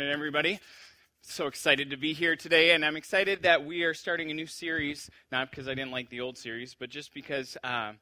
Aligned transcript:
Morning, 0.00 0.14
everybody. 0.14 0.60
So 1.20 1.46
excited 1.46 1.90
to 1.90 1.98
be 1.98 2.14
here 2.14 2.34
today, 2.34 2.70
and 2.70 2.86
I'm 2.86 2.96
excited 2.96 3.42
that 3.42 3.66
we 3.66 3.82
are 3.82 3.92
starting 3.92 4.30
a 4.30 4.34
new 4.34 4.46
series, 4.46 5.10
not 5.30 5.50
because 5.50 5.68
I 5.68 5.74
didn't 5.74 5.90
like 5.90 6.08
the 6.08 6.22
old 6.22 6.38
series, 6.38 6.74
but 6.74 6.88
just 6.88 7.12
because 7.12 7.58
uh, 7.62 7.92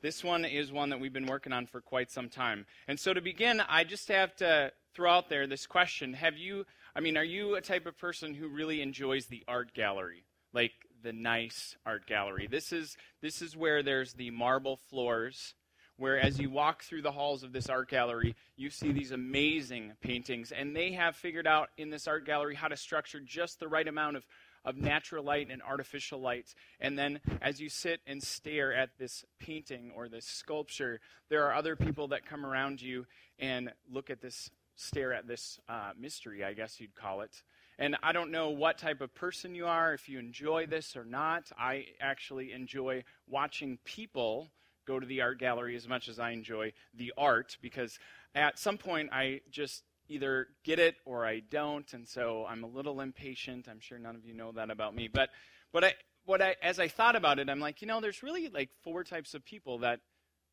this 0.00 0.22
one 0.22 0.44
is 0.44 0.70
one 0.70 0.90
that 0.90 1.00
we've 1.00 1.12
been 1.12 1.26
working 1.26 1.52
on 1.52 1.66
for 1.66 1.80
quite 1.80 2.08
some 2.08 2.28
time. 2.28 2.66
And 2.86 3.00
so 3.00 3.12
to 3.12 3.20
begin, 3.20 3.60
I 3.68 3.82
just 3.82 4.06
have 4.10 4.36
to 4.36 4.70
throw 4.94 5.10
out 5.10 5.28
there 5.28 5.48
this 5.48 5.66
question 5.66 6.12
Have 6.12 6.38
you, 6.38 6.66
I 6.94 7.00
mean, 7.00 7.16
are 7.16 7.24
you 7.24 7.56
a 7.56 7.60
type 7.60 7.84
of 7.84 7.98
person 7.98 8.32
who 8.32 8.46
really 8.46 8.80
enjoys 8.80 9.26
the 9.26 9.42
art 9.48 9.74
gallery? 9.74 10.22
Like 10.52 10.70
the 11.02 11.12
nice 11.12 11.74
art 11.84 12.06
gallery. 12.06 12.46
This 12.48 12.72
is, 12.72 12.96
this 13.22 13.42
is 13.42 13.56
where 13.56 13.82
there's 13.82 14.12
the 14.12 14.30
marble 14.30 14.76
floors 14.88 15.54
where 16.00 16.18
as 16.18 16.38
you 16.38 16.48
walk 16.48 16.82
through 16.82 17.02
the 17.02 17.12
halls 17.12 17.42
of 17.42 17.52
this 17.52 17.68
art 17.68 17.90
gallery, 17.90 18.34
you 18.56 18.70
see 18.70 18.90
these 18.90 19.10
amazing 19.10 19.92
paintings. 20.00 20.50
And 20.50 20.74
they 20.74 20.92
have 20.92 21.14
figured 21.14 21.46
out 21.46 21.68
in 21.76 21.90
this 21.90 22.08
art 22.08 22.24
gallery 22.24 22.54
how 22.54 22.68
to 22.68 22.76
structure 22.76 23.20
just 23.20 23.60
the 23.60 23.68
right 23.68 23.86
amount 23.86 24.16
of, 24.16 24.24
of 24.64 24.78
natural 24.78 25.22
light 25.22 25.48
and 25.50 25.60
artificial 25.60 26.18
light. 26.18 26.54
And 26.80 26.98
then 26.98 27.20
as 27.42 27.60
you 27.60 27.68
sit 27.68 28.00
and 28.06 28.22
stare 28.22 28.72
at 28.72 28.96
this 28.98 29.26
painting 29.40 29.92
or 29.94 30.08
this 30.08 30.24
sculpture, 30.24 31.00
there 31.28 31.44
are 31.44 31.52
other 31.52 31.76
people 31.76 32.08
that 32.08 32.24
come 32.24 32.46
around 32.46 32.80
you 32.80 33.04
and 33.38 33.70
look 33.92 34.08
at 34.08 34.22
this, 34.22 34.50
stare 34.76 35.12
at 35.12 35.28
this 35.28 35.60
uh, 35.68 35.90
mystery, 36.00 36.42
I 36.42 36.54
guess 36.54 36.80
you'd 36.80 36.94
call 36.94 37.20
it. 37.20 37.42
And 37.78 37.94
I 38.02 38.12
don't 38.12 38.30
know 38.30 38.48
what 38.48 38.78
type 38.78 39.02
of 39.02 39.14
person 39.14 39.54
you 39.54 39.66
are, 39.66 39.92
if 39.92 40.08
you 40.08 40.18
enjoy 40.18 40.64
this 40.64 40.96
or 40.96 41.04
not. 41.04 41.52
I 41.58 41.84
actually 42.00 42.52
enjoy 42.52 43.04
watching 43.28 43.78
people 43.84 44.48
go 44.90 44.98
to 44.98 45.06
the 45.06 45.20
art 45.20 45.38
gallery 45.38 45.76
as 45.76 45.86
much 45.86 46.08
as 46.08 46.18
I 46.18 46.30
enjoy 46.30 46.72
the 46.94 47.12
art 47.16 47.56
because 47.62 47.98
at 48.34 48.58
some 48.58 48.76
point 48.76 49.10
I 49.12 49.40
just 49.50 49.84
either 50.08 50.48
get 50.64 50.80
it 50.80 50.96
or 51.04 51.24
I 51.24 51.40
don't, 51.40 51.90
and 51.92 52.06
so 52.06 52.44
I'm 52.48 52.64
a 52.64 52.66
little 52.66 53.00
impatient. 53.00 53.68
I'm 53.70 53.78
sure 53.78 53.98
none 53.98 54.16
of 54.16 54.26
you 54.26 54.34
know 54.34 54.52
that 54.52 54.70
about 54.70 54.94
me, 54.94 55.08
but 55.08 55.30
but 55.72 55.84
I 55.84 55.94
what 56.24 56.42
I 56.42 56.56
as 56.62 56.80
I 56.80 56.88
thought 56.88 57.14
about 57.14 57.38
it, 57.38 57.48
I'm 57.48 57.60
like, 57.60 57.80
you 57.80 57.86
know, 57.88 58.00
there's 58.00 58.22
really 58.22 58.48
like 58.48 58.70
four 58.82 59.04
types 59.04 59.34
of 59.34 59.44
people 59.44 59.78
that 59.78 60.00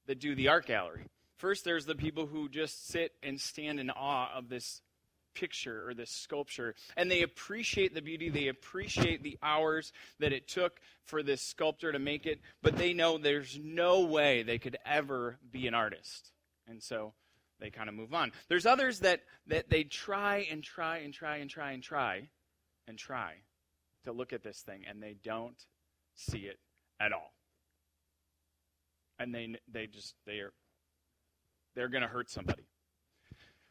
that 0.05 0.19
do 0.19 0.35
the 0.35 0.49
art 0.49 0.67
gallery. 0.67 1.05
First, 1.37 1.65
there's 1.65 1.85
the 1.85 1.95
people 1.95 2.27
who 2.27 2.49
just 2.49 2.87
sit 2.87 3.11
and 3.21 3.39
stand 3.39 3.79
in 3.79 3.89
awe 3.89 4.29
of 4.35 4.49
this 4.49 4.81
picture 5.39 5.87
or 5.87 5.93
this 5.93 6.09
sculpture. 6.09 6.75
And 6.95 7.09
they 7.09 7.21
appreciate 7.21 7.93
the 7.93 8.01
beauty, 8.01 8.29
they 8.29 8.47
appreciate 8.47 9.23
the 9.23 9.37
hours 9.43 9.91
that 10.19 10.33
it 10.33 10.47
took 10.47 10.79
for 11.05 11.23
this 11.23 11.41
sculptor 11.41 11.91
to 11.91 11.99
make 11.99 12.25
it, 12.25 12.39
but 12.61 12.77
they 12.77 12.93
know 12.93 13.17
there's 13.17 13.59
no 13.61 14.01
way 14.01 14.43
they 14.43 14.57
could 14.57 14.77
ever 14.85 15.37
be 15.51 15.67
an 15.67 15.73
artist. 15.73 16.31
And 16.67 16.81
so 16.81 17.13
they 17.59 17.69
kind 17.69 17.89
of 17.89 17.95
move 17.95 18.13
on. 18.13 18.31
There's 18.49 18.65
others 18.65 18.99
that, 18.99 19.21
that 19.47 19.69
they 19.69 19.83
try 19.83 20.47
and 20.49 20.63
try 20.63 20.97
and 20.99 21.13
try 21.13 21.37
and 21.37 21.49
try 21.49 21.71
and 21.71 21.83
try 21.83 22.29
and 22.87 22.97
try 22.97 23.33
to 24.05 24.11
look 24.11 24.33
at 24.33 24.43
this 24.43 24.61
thing, 24.61 24.83
and 24.87 25.01
they 25.01 25.15
don't 25.23 25.65
see 26.15 26.39
it 26.39 26.59
at 26.99 27.13
all. 27.13 27.33
And 29.19 29.33
they, 29.33 29.55
they 29.71 29.87
just, 29.87 30.15
they 30.25 30.39
are, 30.39 30.53
they're 31.75 31.89
going 31.89 32.03
to 32.03 32.07
hurt 32.07 32.29
somebody. 32.29 32.63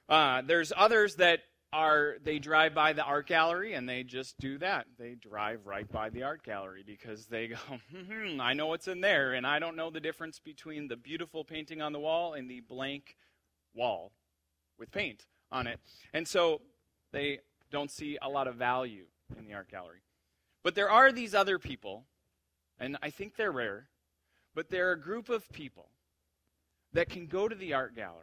Uh, 0.09 0.43
there's 0.43 0.73
others 0.77 1.17
that 1.17 1.41
are 1.73 2.17
they 2.23 2.39
drive 2.39 2.75
by 2.75 2.93
the 2.93 3.03
art 3.03 3.27
gallery 3.27 3.75
and 3.75 3.89
they 3.89 4.03
just 4.03 4.39
do 4.39 4.59
that. 4.59 4.87
They 4.99 5.15
drive 5.15 5.67
right 5.67 5.91
by 5.91 6.11
the 6.11 6.23
art 6.23 6.43
gallery 6.43 6.85
because 6.87 7.27
they 7.27 7.49
go, 7.49 7.57
hmm, 7.91 8.41
I 8.41 8.55
know 8.55 8.67
what's 8.67 8.89
in 8.89 9.01
there, 9.01 9.35
and 9.35 9.47
I 9.47 9.59
don't 9.59 9.77
know 9.77 9.91
the 9.91 10.01
difference 10.01 10.39
between 10.39 10.89
the 10.89 10.97
beautiful 10.97 11.45
painting 11.45 11.83
on 11.83 11.93
the 11.93 12.01
wall 12.01 12.35
and 12.35 12.51
the 12.51 12.61
blank 12.61 13.17
wall 13.75 14.13
with 14.79 14.91
paint 14.91 15.27
on 15.51 15.67
it. 15.67 15.81
And 16.13 16.27
so 16.27 16.61
they 17.13 17.41
don't 17.71 17.91
see 17.91 18.19
a 18.23 18.29
lot 18.29 18.49
of 18.49 18.57
value 18.57 19.07
in 19.39 19.47
the 19.47 19.55
art 19.55 19.71
gallery. 19.71 20.03
But 20.63 20.75
there 20.75 20.91
are 20.91 21.13
these 21.13 21.35
other 21.35 21.59
people, 21.59 22.05
and 22.79 22.97
I 23.03 23.11
think 23.11 23.37
they're 23.37 23.53
rare, 23.53 23.89
but 24.55 24.71
they're 24.71 24.93
a 24.93 25.01
group 25.01 25.29
of 25.29 25.51
people 25.53 25.91
that 26.93 27.09
can 27.09 27.27
go 27.27 27.49
to 27.49 27.55
the 27.55 27.75
art 27.75 27.95
gallery 27.95 28.23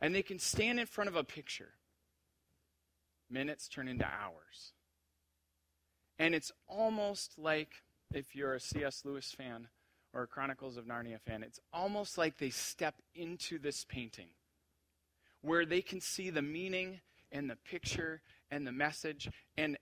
and 0.00 0.14
they 0.14 0.22
can 0.22 0.38
stand 0.38 0.78
in 0.78 0.86
front 0.86 1.08
of 1.08 1.16
a 1.16 1.24
picture 1.24 1.74
minutes 3.32 3.68
turn 3.68 3.88
into 3.88 4.04
hours. 4.04 4.72
And 6.18 6.34
it's 6.34 6.52
almost 6.68 7.38
like, 7.38 7.72
if 8.12 8.36
you're 8.36 8.54
a 8.54 8.60
C.S. 8.60 9.02
Lewis 9.04 9.32
fan 9.36 9.68
or 10.12 10.22
a 10.22 10.26
Chronicles 10.26 10.76
of 10.76 10.84
Narnia 10.84 11.20
fan, 11.20 11.42
it's 11.42 11.60
almost 11.72 12.18
like 12.18 12.38
they 12.38 12.50
step 12.50 12.96
into 13.14 13.58
this 13.58 13.84
painting 13.88 14.28
where 15.40 15.66
they 15.66 15.82
can 15.82 16.00
see 16.00 16.30
the 16.30 16.42
meaning 16.42 17.00
and 17.32 17.50
the 17.50 17.56
picture 17.56 18.20
and 18.50 18.66
the 18.66 18.72
message 18.72 19.28
and 19.56 19.76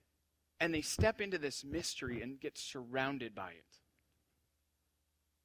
and 0.61 0.75
they 0.75 0.83
step 0.83 1.21
into 1.23 1.39
this 1.39 1.65
mystery 1.65 2.21
and 2.21 2.39
get 2.39 2.59
surrounded 2.59 3.35
by 3.35 3.51
it. 3.51 3.79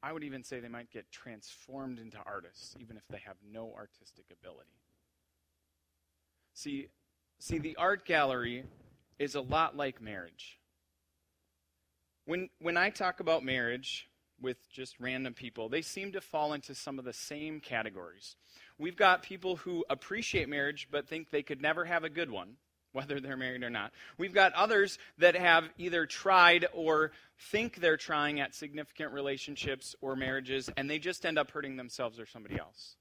I 0.04 0.12
would 0.12 0.26
even 0.26 0.44
say 0.44 0.60
they 0.60 0.68
might 0.68 0.92
get 0.92 1.10
transformed 1.10 2.00
into 2.00 2.18
artists, 2.26 2.76
even 2.80 2.98
if 2.98 3.04
they 3.10 3.20
have 3.26 3.38
no 3.50 3.74
artistic 3.76 4.26
ability. 4.32 4.82
See, 6.54 6.90
See, 7.40 7.57
the 7.59 7.75
art 7.75 8.06
gallery 8.06 8.63
is 9.19 9.35
a 9.35 9.41
lot 9.41 9.75
like 9.75 10.01
marriage. 10.01 10.59
When, 12.25 12.50
when 12.59 12.78
I 12.78 12.90
talk 12.90 13.19
about 13.19 13.44
marriage 13.44 14.09
with 14.41 14.57
just 14.72 15.00
random 15.00 15.34
people, 15.34 15.69
they 15.69 15.81
seem 15.81 16.12
to 16.13 16.22
fall 16.22 16.53
into 16.53 16.74
some 16.74 16.97
of 16.97 17.06
the 17.06 17.13
same 17.13 17.59
categories. 17.59 18.35
We've 18.78 18.95
got 18.95 19.24
people 19.24 19.57
who 19.57 19.85
appreciate 19.90 20.50
marriage 20.50 20.88
but 20.91 21.07
think 21.07 21.29
they 21.29 21.44
could 21.44 21.62
never 21.62 21.85
have 21.85 22.03
a 22.03 22.09
good 22.09 22.31
one, 22.31 22.56
whether 22.94 23.19
they're 23.19 23.38
married 23.38 23.63
or 23.63 23.69
not. 23.69 23.91
We've 24.18 24.34
got 24.34 24.53
others 24.53 24.97
that 25.18 25.35
have 25.35 25.69
either 25.78 26.06
tried 26.06 26.66
or 26.74 27.12
think 27.51 27.75
they're 27.75 27.97
trying 27.97 28.40
at 28.40 28.56
significant 28.56 29.13
relationships 29.13 29.95
or 30.01 30.16
marriages, 30.16 30.69
and 30.78 30.90
they 30.90 31.00
just 31.00 31.25
end 31.25 31.38
up 31.38 31.51
hurting 31.51 31.75
themselves 31.75 32.19
or 32.19 32.25
somebody 32.25 32.57
else. 32.57 32.95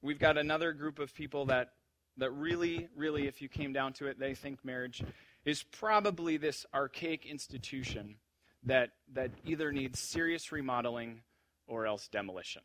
We've 0.00 0.18
got 0.18 0.38
another 0.38 0.72
group 0.72 1.00
of 1.00 1.12
people 1.12 1.46
that 1.46 1.72
that 2.18 2.30
really, 2.32 2.88
really, 2.96 3.26
if 3.26 3.40
you 3.40 3.48
came 3.48 3.72
down 3.72 3.92
to 3.94 4.06
it, 4.06 4.18
they 4.18 4.34
think 4.34 4.64
marriage 4.64 5.02
is 5.44 5.62
probably 5.62 6.36
this 6.36 6.66
archaic 6.74 7.24
institution 7.24 8.16
that, 8.64 8.90
that 9.14 9.30
either 9.46 9.72
needs 9.72 9.98
serious 9.98 10.52
remodeling 10.52 11.22
or 11.66 11.86
else 11.86 12.08
demolition. 12.08 12.62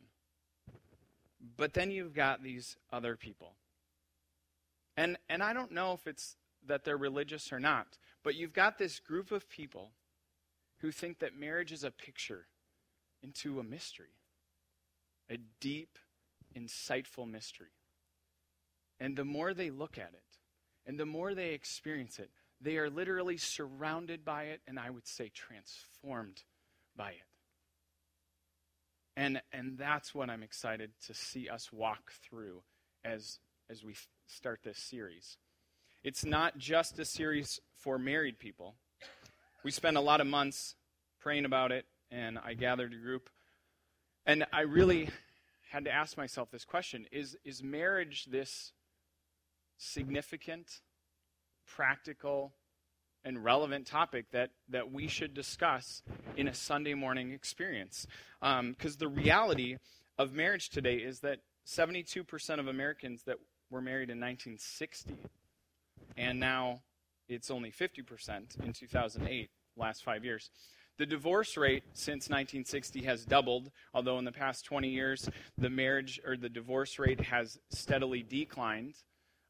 But 1.56 1.74
then 1.74 1.90
you've 1.90 2.14
got 2.14 2.42
these 2.42 2.76
other 2.92 3.16
people. 3.16 3.54
And, 4.96 5.16
and 5.28 5.42
I 5.42 5.52
don't 5.52 5.72
know 5.72 5.92
if 5.92 6.06
it's 6.06 6.36
that 6.66 6.84
they're 6.84 6.96
religious 6.96 7.52
or 7.52 7.60
not, 7.60 7.98
but 8.22 8.34
you've 8.34 8.54
got 8.54 8.78
this 8.78 8.98
group 8.98 9.30
of 9.30 9.48
people 9.48 9.90
who 10.78 10.90
think 10.90 11.18
that 11.18 11.38
marriage 11.38 11.72
is 11.72 11.84
a 11.84 11.90
picture 11.90 12.46
into 13.22 13.60
a 13.60 13.62
mystery, 13.62 14.16
a 15.30 15.38
deep, 15.60 15.98
insightful 16.56 17.30
mystery. 17.30 17.68
And 19.00 19.16
the 19.16 19.24
more 19.24 19.54
they 19.54 19.70
look 19.70 19.98
at 19.98 20.12
it, 20.12 20.22
and 20.86 20.98
the 20.98 21.06
more 21.06 21.34
they 21.34 21.50
experience 21.50 22.18
it, 22.18 22.30
they 22.60 22.76
are 22.78 22.88
literally 22.88 23.36
surrounded 23.36 24.24
by 24.24 24.44
it, 24.44 24.60
and 24.66 24.78
I 24.78 24.90
would 24.90 25.06
say 25.06 25.30
transformed 25.34 26.42
by 26.96 27.10
it. 27.10 27.26
And, 29.16 29.40
and 29.52 29.78
that's 29.78 30.14
what 30.14 30.30
I'm 30.30 30.42
excited 30.42 30.90
to 31.06 31.14
see 31.14 31.48
us 31.48 31.72
walk 31.72 32.12
through 32.22 32.62
as, 33.04 33.38
as 33.70 33.84
we 33.84 33.94
start 34.26 34.60
this 34.64 34.78
series. 34.78 35.36
It's 36.02 36.24
not 36.24 36.58
just 36.58 36.98
a 36.98 37.04
series 37.04 37.60
for 37.76 37.98
married 37.98 38.38
people. 38.38 38.74
We 39.62 39.70
spent 39.70 39.96
a 39.96 40.00
lot 40.00 40.20
of 40.20 40.26
months 40.26 40.74
praying 41.20 41.44
about 41.44 41.72
it, 41.72 41.86
and 42.10 42.38
I 42.44 42.54
gathered 42.54 42.92
a 42.92 42.96
group. 42.96 43.30
And 44.26 44.44
I 44.52 44.62
really 44.62 45.08
had 45.70 45.84
to 45.84 45.92
ask 45.92 46.16
myself 46.16 46.50
this 46.50 46.64
question 46.64 47.06
is, 47.12 47.36
is 47.44 47.62
marriage 47.62 48.26
this 48.26 48.72
significant, 49.76 50.80
practical, 51.66 52.54
and 53.24 53.42
relevant 53.42 53.86
topic 53.86 54.26
that, 54.32 54.50
that 54.68 54.92
we 54.92 55.08
should 55.08 55.34
discuss 55.34 56.02
in 56.36 56.46
a 56.46 56.54
Sunday 56.54 56.94
morning 56.94 57.32
experience. 57.32 58.06
Because 58.40 58.92
um, 58.92 58.96
the 58.98 59.08
reality 59.08 59.76
of 60.18 60.34
marriage 60.34 60.68
today 60.68 60.96
is 60.96 61.20
that 61.20 61.38
72% 61.66 62.58
of 62.58 62.68
Americans 62.68 63.22
that 63.24 63.36
were 63.70 63.80
married 63.80 64.10
in 64.10 64.20
1960, 64.20 65.16
and 66.16 66.38
now 66.38 66.82
it's 67.28 67.50
only 67.50 67.70
50% 67.70 68.62
in 68.62 68.72
2008, 68.72 69.50
last 69.76 70.04
five 70.04 70.24
years. 70.24 70.50
The 70.96 71.06
divorce 71.06 71.56
rate 71.56 71.82
since 71.92 72.28
1960 72.28 73.02
has 73.02 73.24
doubled, 73.24 73.72
although 73.94 74.18
in 74.18 74.24
the 74.24 74.32
past 74.32 74.64
20 74.66 74.88
years, 74.88 75.28
the 75.58 75.70
marriage 75.70 76.20
or 76.24 76.36
the 76.36 76.48
divorce 76.48 76.98
rate 76.98 77.20
has 77.20 77.58
steadily 77.70 78.22
declined 78.22 78.94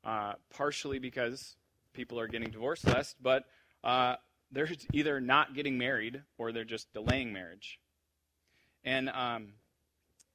uh, 0.04 0.34
partially 0.50 0.98
because 0.98 1.56
people 1.92 2.18
are 2.18 2.26
getting 2.26 2.50
divorced 2.50 2.86
less, 2.86 3.14
but 3.20 3.44
uh, 3.82 4.16
they're 4.50 4.68
either 4.92 5.20
not 5.20 5.54
getting 5.54 5.78
married 5.78 6.22
or 6.38 6.52
they're 6.52 6.64
just 6.64 6.92
delaying 6.92 7.32
marriage. 7.32 7.80
And, 8.84 9.08
um, 9.10 9.54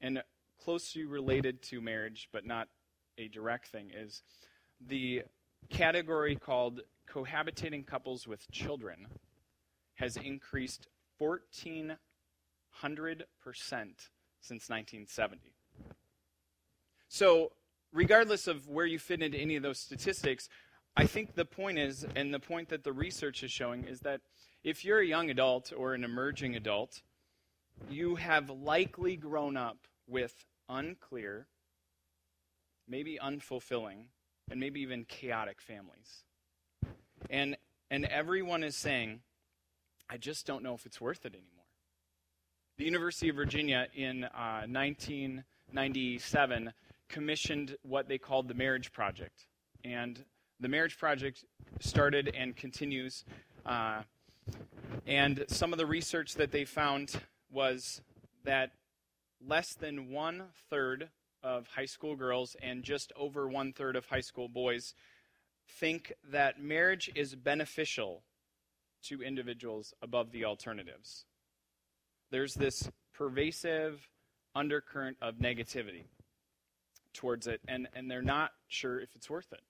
and 0.02 0.24
closely 0.64 1.06
related 1.06 1.62
to 1.64 1.82
marriage, 1.82 2.30
but 2.32 2.46
not 2.46 2.68
a 3.18 3.28
direct 3.28 3.68
thing, 3.68 3.92
is 3.96 4.24
the 4.88 5.24
category 5.70 6.36
called 6.36 6.82
cohabitating 7.08 7.86
couples 7.86 8.28
with 8.28 8.50
children 8.52 9.08
has 9.96 10.16
increased 10.18 10.88
1,400% 11.22 11.98
since 14.42 14.70
1970. 14.70 15.54
So, 17.10 17.52
regardless 17.94 18.48
of 18.48 18.68
where 18.68 18.86
you 18.86 19.00
fit 19.00 19.22
into 19.22 19.38
any 19.38 19.56
of 19.56 19.64
those 19.64 19.80
statistics, 19.80 20.50
I 20.96 21.06
think 21.06 21.36
the 21.36 21.46
point 21.46 21.80
is, 21.80 22.06
and 22.16 22.34
the 22.34 22.40
point 22.40 22.70
that 22.70 22.84
the 22.84 22.94
research 22.94 23.44
is 23.44 23.52
showing, 23.52 23.86
is 23.86 24.02
that 24.02 24.22
if 24.64 24.84
you're 24.84 25.00
a 25.00 25.06
young 25.06 25.30
adult 25.30 25.72
or 25.76 25.94
an 25.94 26.04
emerging 26.04 26.56
adult, 26.56 27.02
you 27.90 28.16
have 28.16 28.50
likely 28.50 29.16
grown 29.16 29.56
up 29.56 29.88
with 30.08 30.46
unclear, 30.68 31.48
maybe 32.88 33.18
unfulfilling, 33.22 34.06
and 34.52 34.60
maybe 34.60 34.82
even 34.82 35.06
chaotic 35.06 35.62
families. 35.62 36.24
And, 37.30 37.56
and 37.90 38.06
everyone 38.06 38.64
is 38.64 38.76
saying, 38.76 39.22
I 40.10 40.18
just 40.18 40.46
don't 40.46 40.64
know 40.64 40.74
if 40.74 40.86
it's 40.86 41.00
worth 41.00 41.26
it 41.26 41.34
anymore. 41.34 41.46
The 42.78 42.86
University 42.86 43.30
of 43.30 43.36
Virginia 43.36 43.88
in 43.94 44.24
uh, 44.24 44.66
1997 44.68 46.74
commissioned 47.10 47.76
what 47.82 48.08
they 48.08 48.18
called 48.18 48.48
the 48.48 48.54
Marriage 48.54 48.92
Project. 48.94 49.48
And 49.84 50.24
the 50.60 50.68
Marriage 50.68 50.98
Project 50.98 51.44
started 51.80 52.32
and 52.36 52.56
continues. 52.56 53.26
Uh, 53.66 54.04
and 55.06 55.44
some 55.48 55.74
of 55.74 55.80
the 55.80 55.86
research 55.86 56.36
that 56.36 56.52
they 56.52 56.66
found 56.66 57.20
was 57.52 58.02
that 58.46 58.72
less 59.46 59.74
than 59.74 60.12
one 60.12 60.44
third 60.70 61.10
of 61.42 61.68
high 61.68 61.86
school 61.86 62.16
girls 62.16 62.56
and 62.62 62.84
just 62.84 63.12
over 63.16 63.48
one 63.48 63.72
third 63.74 63.96
of 63.96 64.06
high 64.06 64.20
school 64.20 64.50
boys 64.50 64.94
think 65.68 66.14
that 66.32 66.62
marriage 66.62 67.10
is 67.16 67.36
beneficial 67.36 68.24
to 69.04 69.22
individuals 69.22 69.94
above 70.02 70.32
the 70.32 70.44
alternatives. 70.44 71.26
There's 72.32 72.54
this 72.54 72.90
pervasive 73.14 74.10
undercurrent 74.56 75.18
of 75.22 75.36
negativity 75.36 76.04
towards 77.14 77.48
it, 77.48 77.62
and, 77.68 77.88
and 77.94 78.10
they're 78.10 78.22
not 78.22 78.52
sure 78.68 79.00
if 79.00 79.16
it's 79.16 79.30
worth 79.30 79.52
it. 79.52 79.62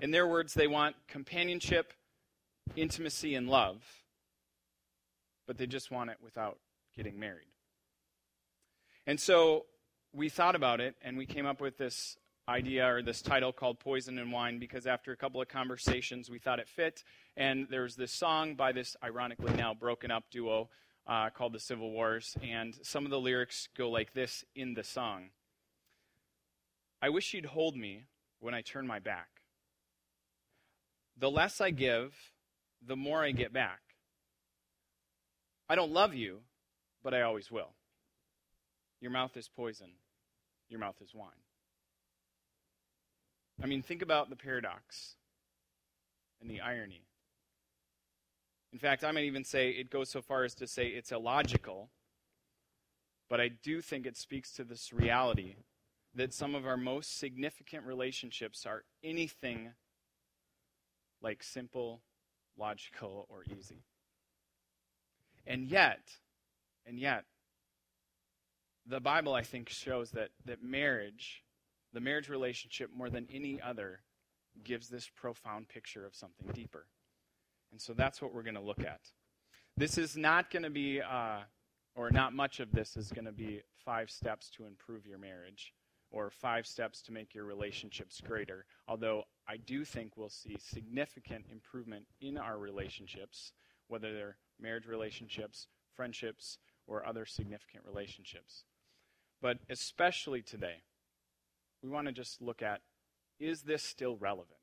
In 0.00 0.10
their 0.10 0.26
words, 0.26 0.54
they 0.54 0.66
want 0.66 0.96
companionship, 1.08 1.92
intimacy, 2.76 3.34
and 3.34 3.48
love, 3.48 3.82
but 5.46 5.56
they 5.56 5.66
just 5.66 5.90
want 5.90 6.10
it 6.10 6.18
without 6.22 6.58
getting 6.94 7.18
married. 7.18 7.46
And 9.06 9.18
so 9.18 9.66
we 10.12 10.28
thought 10.28 10.54
about 10.54 10.80
it, 10.80 10.96
and 11.02 11.16
we 11.16 11.26
came 11.26 11.46
up 11.46 11.60
with 11.60 11.78
this 11.78 12.16
idea 12.48 12.86
or 12.86 13.02
this 13.02 13.22
title 13.22 13.52
called 13.52 13.80
Poison 13.80 14.18
and 14.18 14.30
Wine 14.30 14.58
because 14.58 14.86
after 14.86 15.12
a 15.12 15.16
couple 15.16 15.40
of 15.40 15.48
conversations, 15.48 16.30
we 16.30 16.38
thought 16.38 16.60
it 16.60 16.68
fit. 16.68 17.02
And 17.36 17.66
there's 17.70 17.96
this 17.96 18.12
song 18.12 18.54
by 18.54 18.72
this 18.72 18.96
ironically 19.02 19.52
now 19.54 19.74
broken 19.74 20.10
up 20.10 20.24
duo 20.30 20.68
uh, 21.06 21.30
called 21.30 21.52
the 21.52 21.60
Civil 21.60 21.90
Wars. 21.90 22.36
And 22.42 22.76
some 22.82 23.04
of 23.04 23.10
the 23.10 23.18
lyrics 23.18 23.68
go 23.76 23.90
like 23.90 24.12
this 24.12 24.44
in 24.54 24.74
the 24.74 24.84
song 24.84 25.30
I 27.06 27.08
wish 27.08 27.32
you'd 27.32 27.46
hold 27.46 27.76
me 27.76 28.02
when 28.40 28.52
I 28.52 28.62
turn 28.62 28.84
my 28.84 28.98
back. 28.98 29.28
The 31.16 31.30
less 31.30 31.60
I 31.60 31.70
give, 31.70 32.16
the 32.84 32.96
more 32.96 33.22
I 33.22 33.30
get 33.30 33.52
back. 33.52 33.78
I 35.68 35.76
don't 35.76 35.92
love 35.92 36.14
you, 36.14 36.40
but 37.04 37.14
I 37.14 37.22
always 37.22 37.48
will. 37.48 37.74
Your 39.00 39.12
mouth 39.12 39.36
is 39.36 39.46
poison, 39.46 39.90
your 40.68 40.80
mouth 40.80 40.96
is 41.00 41.14
wine. 41.14 41.44
I 43.62 43.66
mean, 43.66 43.82
think 43.82 44.02
about 44.02 44.28
the 44.28 44.34
paradox 44.34 45.14
and 46.40 46.50
the 46.50 46.60
irony. 46.60 47.04
In 48.72 48.80
fact, 48.80 49.04
I 49.04 49.12
might 49.12 49.26
even 49.26 49.44
say 49.44 49.70
it 49.70 49.90
goes 49.90 50.10
so 50.10 50.22
far 50.22 50.42
as 50.42 50.56
to 50.56 50.66
say 50.66 50.88
it's 50.88 51.12
illogical, 51.12 51.88
but 53.30 53.40
I 53.40 53.46
do 53.46 53.80
think 53.80 54.06
it 54.06 54.16
speaks 54.16 54.50
to 54.54 54.64
this 54.64 54.92
reality 54.92 55.54
that 56.16 56.34
some 56.34 56.54
of 56.54 56.66
our 56.66 56.76
most 56.76 57.18
significant 57.18 57.84
relationships 57.84 58.66
are 58.66 58.84
anything 59.04 59.70
like 61.22 61.42
simple, 61.42 62.02
logical, 62.58 63.26
or 63.28 63.44
easy. 63.56 63.84
And 65.46 65.68
yet, 65.68 66.00
and 66.84 66.98
yet, 66.98 67.24
the 68.86 69.00
Bible, 69.00 69.34
I 69.34 69.42
think, 69.42 69.68
shows 69.68 70.10
that, 70.12 70.30
that 70.46 70.62
marriage 70.62 71.44
the 71.96 72.00
marriage 72.00 72.28
relationship, 72.28 72.90
more 72.94 73.08
than 73.08 73.26
any 73.32 73.58
other, 73.58 74.00
gives 74.62 74.88
this 74.88 75.08
profound 75.16 75.66
picture 75.66 76.04
of 76.04 76.14
something 76.14 76.46
deeper. 76.52 76.84
And 77.72 77.80
so 77.80 77.94
that's 77.94 78.20
what 78.20 78.34
we're 78.34 78.42
going 78.42 78.54
to 78.54 78.60
look 78.60 78.80
at. 78.80 79.00
This 79.78 79.96
is 79.96 80.14
not 80.14 80.50
going 80.50 80.64
to 80.64 80.70
be, 80.70 81.00
uh, 81.00 81.38
or 81.94 82.10
not 82.10 82.34
much 82.34 82.60
of 82.60 82.70
this 82.70 82.98
is 82.98 83.10
going 83.12 83.24
to 83.24 83.32
be 83.32 83.62
five 83.82 84.10
steps 84.10 84.50
to 84.58 84.66
improve 84.66 85.06
your 85.06 85.16
marriage 85.16 85.72
or 86.16 86.30
five 86.30 86.66
steps 86.66 87.02
to 87.02 87.12
make 87.12 87.34
your 87.34 87.44
relationships 87.44 88.22
greater. 88.26 88.64
Although 88.88 89.24
I 89.46 89.58
do 89.58 89.84
think 89.84 90.16
we'll 90.16 90.30
see 90.30 90.56
significant 90.58 91.44
improvement 91.52 92.06
in 92.22 92.38
our 92.38 92.58
relationships, 92.58 93.52
whether 93.88 94.14
they're 94.14 94.38
marriage 94.58 94.86
relationships, 94.86 95.68
friendships, 95.94 96.58
or 96.86 97.06
other 97.06 97.26
significant 97.26 97.84
relationships. 97.84 98.64
But 99.42 99.58
especially 99.68 100.40
today, 100.40 100.84
we 101.82 101.90
want 101.90 102.06
to 102.06 102.12
just 102.12 102.40
look 102.40 102.62
at 102.62 102.80
is 103.38 103.62
this 103.62 103.82
still 103.82 104.16
relevant? 104.16 104.56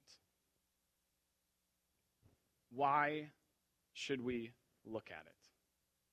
Why 2.71 3.29
should 3.93 4.21
we 4.23 4.53
look 4.83 5.09
at 5.11 5.27
it? 5.27 5.49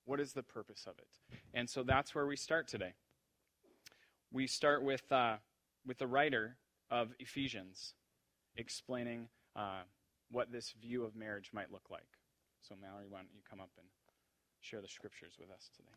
What 0.04 0.20
is 0.20 0.34
the 0.34 0.42
purpose 0.42 0.84
of 0.86 0.98
it? 0.98 1.38
And 1.54 1.70
so 1.70 1.82
that's 1.82 2.14
where 2.14 2.26
we 2.26 2.36
start 2.36 2.68
today. 2.68 2.92
We 4.32 4.46
start 4.46 4.82
with, 4.82 5.10
uh, 5.10 5.36
with 5.86 5.98
the 5.98 6.06
writer 6.06 6.56
of 6.90 7.12
Ephesians 7.18 7.94
explaining 8.56 9.28
uh, 9.56 9.82
what 10.30 10.52
this 10.52 10.74
view 10.80 11.04
of 11.04 11.16
marriage 11.16 11.50
might 11.52 11.72
look 11.72 11.90
like. 11.90 12.06
So, 12.62 12.74
Mallory, 12.80 13.06
why 13.08 13.18
don't 13.18 13.34
you 13.34 13.40
come 13.48 13.60
up 13.60 13.70
and 13.78 13.86
share 14.60 14.80
the 14.80 14.88
scriptures 14.88 15.34
with 15.38 15.50
us 15.50 15.70
today? 15.76 15.88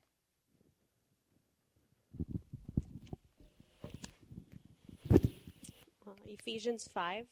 Ephesians 6.28 6.90
5 6.94 7.26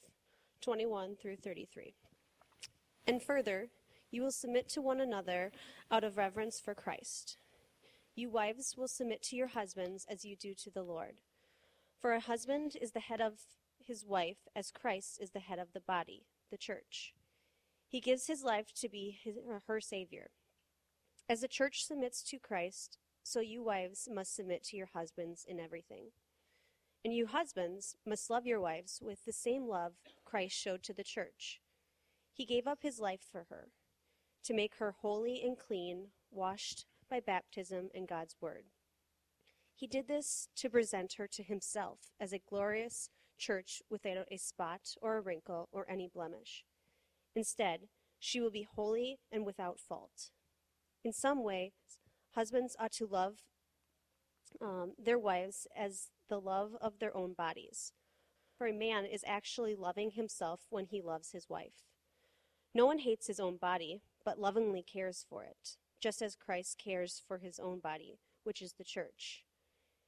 21 0.62 1.16
through 1.16 1.36
33. 1.36 1.96
And 3.08 3.22
further, 3.22 3.70
you 4.12 4.22
will 4.22 4.32
submit 4.32 4.70
to 4.70 4.82
one 4.82 5.02
another 5.02 5.52
out 5.90 6.04
of 6.04 6.18
reverence 6.18 6.60
for 6.60 6.76
Christ. 6.76 7.38
You 8.14 8.30
wives 8.30 8.76
will 8.78 8.90
submit 8.90 9.22
to 9.24 9.36
your 9.36 9.48
husbands 9.48 10.06
as 10.10 10.26
you 10.26 10.36
do 10.36 10.54
to 10.56 10.70
the 10.70 10.84
Lord. 10.84 11.16
For 12.00 12.14
a 12.14 12.20
husband 12.20 12.76
is 12.82 12.92
the 12.92 13.00
head 13.00 13.22
of 13.22 13.40
his 13.80 14.06
wife, 14.06 14.48
as 14.56 14.72
Christ 14.72 15.20
is 15.22 15.32
the 15.32 15.40
head 15.40 15.60
of 15.60 15.72
the 15.74 15.80
body, 15.80 16.26
the 16.50 16.58
church. 16.58 17.14
He 17.88 18.02
gives 18.02 18.28
his 18.28 18.44
life 18.44 18.74
to 18.76 18.90
be 18.90 19.18
his, 19.24 19.38
uh, 19.38 19.60
her 19.68 19.80
Savior. 19.80 20.32
As 21.30 21.42
the 21.42 21.48
church 21.48 21.86
submits 21.86 22.22
to 22.24 22.40
Christ, 22.40 22.98
so 23.24 23.40
you 23.40 23.64
wives 23.64 24.10
must 24.12 24.36
submit 24.36 24.64
to 24.66 24.78
your 24.78 24.90
husbands 24.94 25.46
in 25.48 25.60
everything. 25.60 26.08
And 27.06 27.14
you 27.14 27.28
husbands 27.28 27.96
must 28.06 28.30
love 28.30 28.46
your 28.46 28.60
wives 28.60 29.02
with 29.02 29.26
the 29.26 29.32
same 29.32 29.68
love 29.68 29.94
Christ 30.26 30.56
showed 30.56 30.84
to 30.84 30.94
the 30.94 31.04
church. 31.04 31.62
He 32.34 32.46
gave 32.46 32.68
up 32.68 32.80
his 32.82 33.00
life 33.00 33.26
for 33.32 33.46
her, 33.50 33.70
to 34.44 34.54
make 34.54 34.76
her 34.76 34.96
holy 35.02 35.42
and 35.44 35.58
clean, 35.58 36.08
washed 36.30 36.86
by 37.12 37.20
baptism 37.20 37.90
and 37.94 38.08
God's 38.08 38.36
word. 38.42 38.64
He 39.76 39.86
did 39.86 40.08
this 40.08 40.48
to 40.56 40.70
present 40.70 41.16
her 41.18 41.28
to 41.28 41.44
himself 41.44 42.00
as 42.20 42.32
a 42.32 42.42
glorious 42.50 43.10
church 43.38 43.82
without 43.90 44.28
a 44.32 44.38
spot 44.38 44.82
or 45.02 45.18
a 45.18 45.22
wrinkle 45.22 45.68
or 45.72 45.86
any 45.90 46.08
blemish. 46.12 46.64
Instead, 47.36 47.82
she 48.18 48.40
will 48.40 48.52
be 48.52 48.68
holy 48.76 49.20
and 49.32 49.46
without 49.46 49.80
fault. 49.80 50.30
In 51.04 51.12
some 51.12 51.44
ways, 51.44 51.72
husbands 52.36 52.76
ought 52.80 52.92
to 52.94 53.06
love 53.06 53.40
um, 54.62 54.94
their 54.98 55.20
wives 55.20 55.68
as 55.76 56.10
the 56.30 56.40
love 56.40 56.76
of 56.80 57.00
their 57.00 57.16
own 57.16 57.34
bodies. 57.34 57.94
For 58.58 58.68
a 58.68 58.74
man 58.74 59.06
is 59.06 59.24
actually 59.26 59.76
loving 59.76 60.12
himself 60.12 60.62
when 60.70 60.86
he 60.86 61.02
loves 61.02 61.32
his 61.32 61.50
wife. 61.50 61.84
No 62.74 62.86
one 62.86 63.00
hates 63.00 63.28
his 63.28 63.40
own 63.40 63.58
body, 63.58 64.02
but 64.24 64.40
lovingly 64.40 64.84
cares 64.84 65.26
for 65.28 65.44
it, 65.44 65.78
just 66.02 66.22
as 66.22 66.36
Christ 66.36 66.82
cares 66.84 67.22
for 67.26 67.38
his 67.38 67.60
own 67.60 67.80
body, 67.80 68.18
which 68.44 68.62
is 68.62 68.74
the 68.74 68.84
church. 68.84 69.44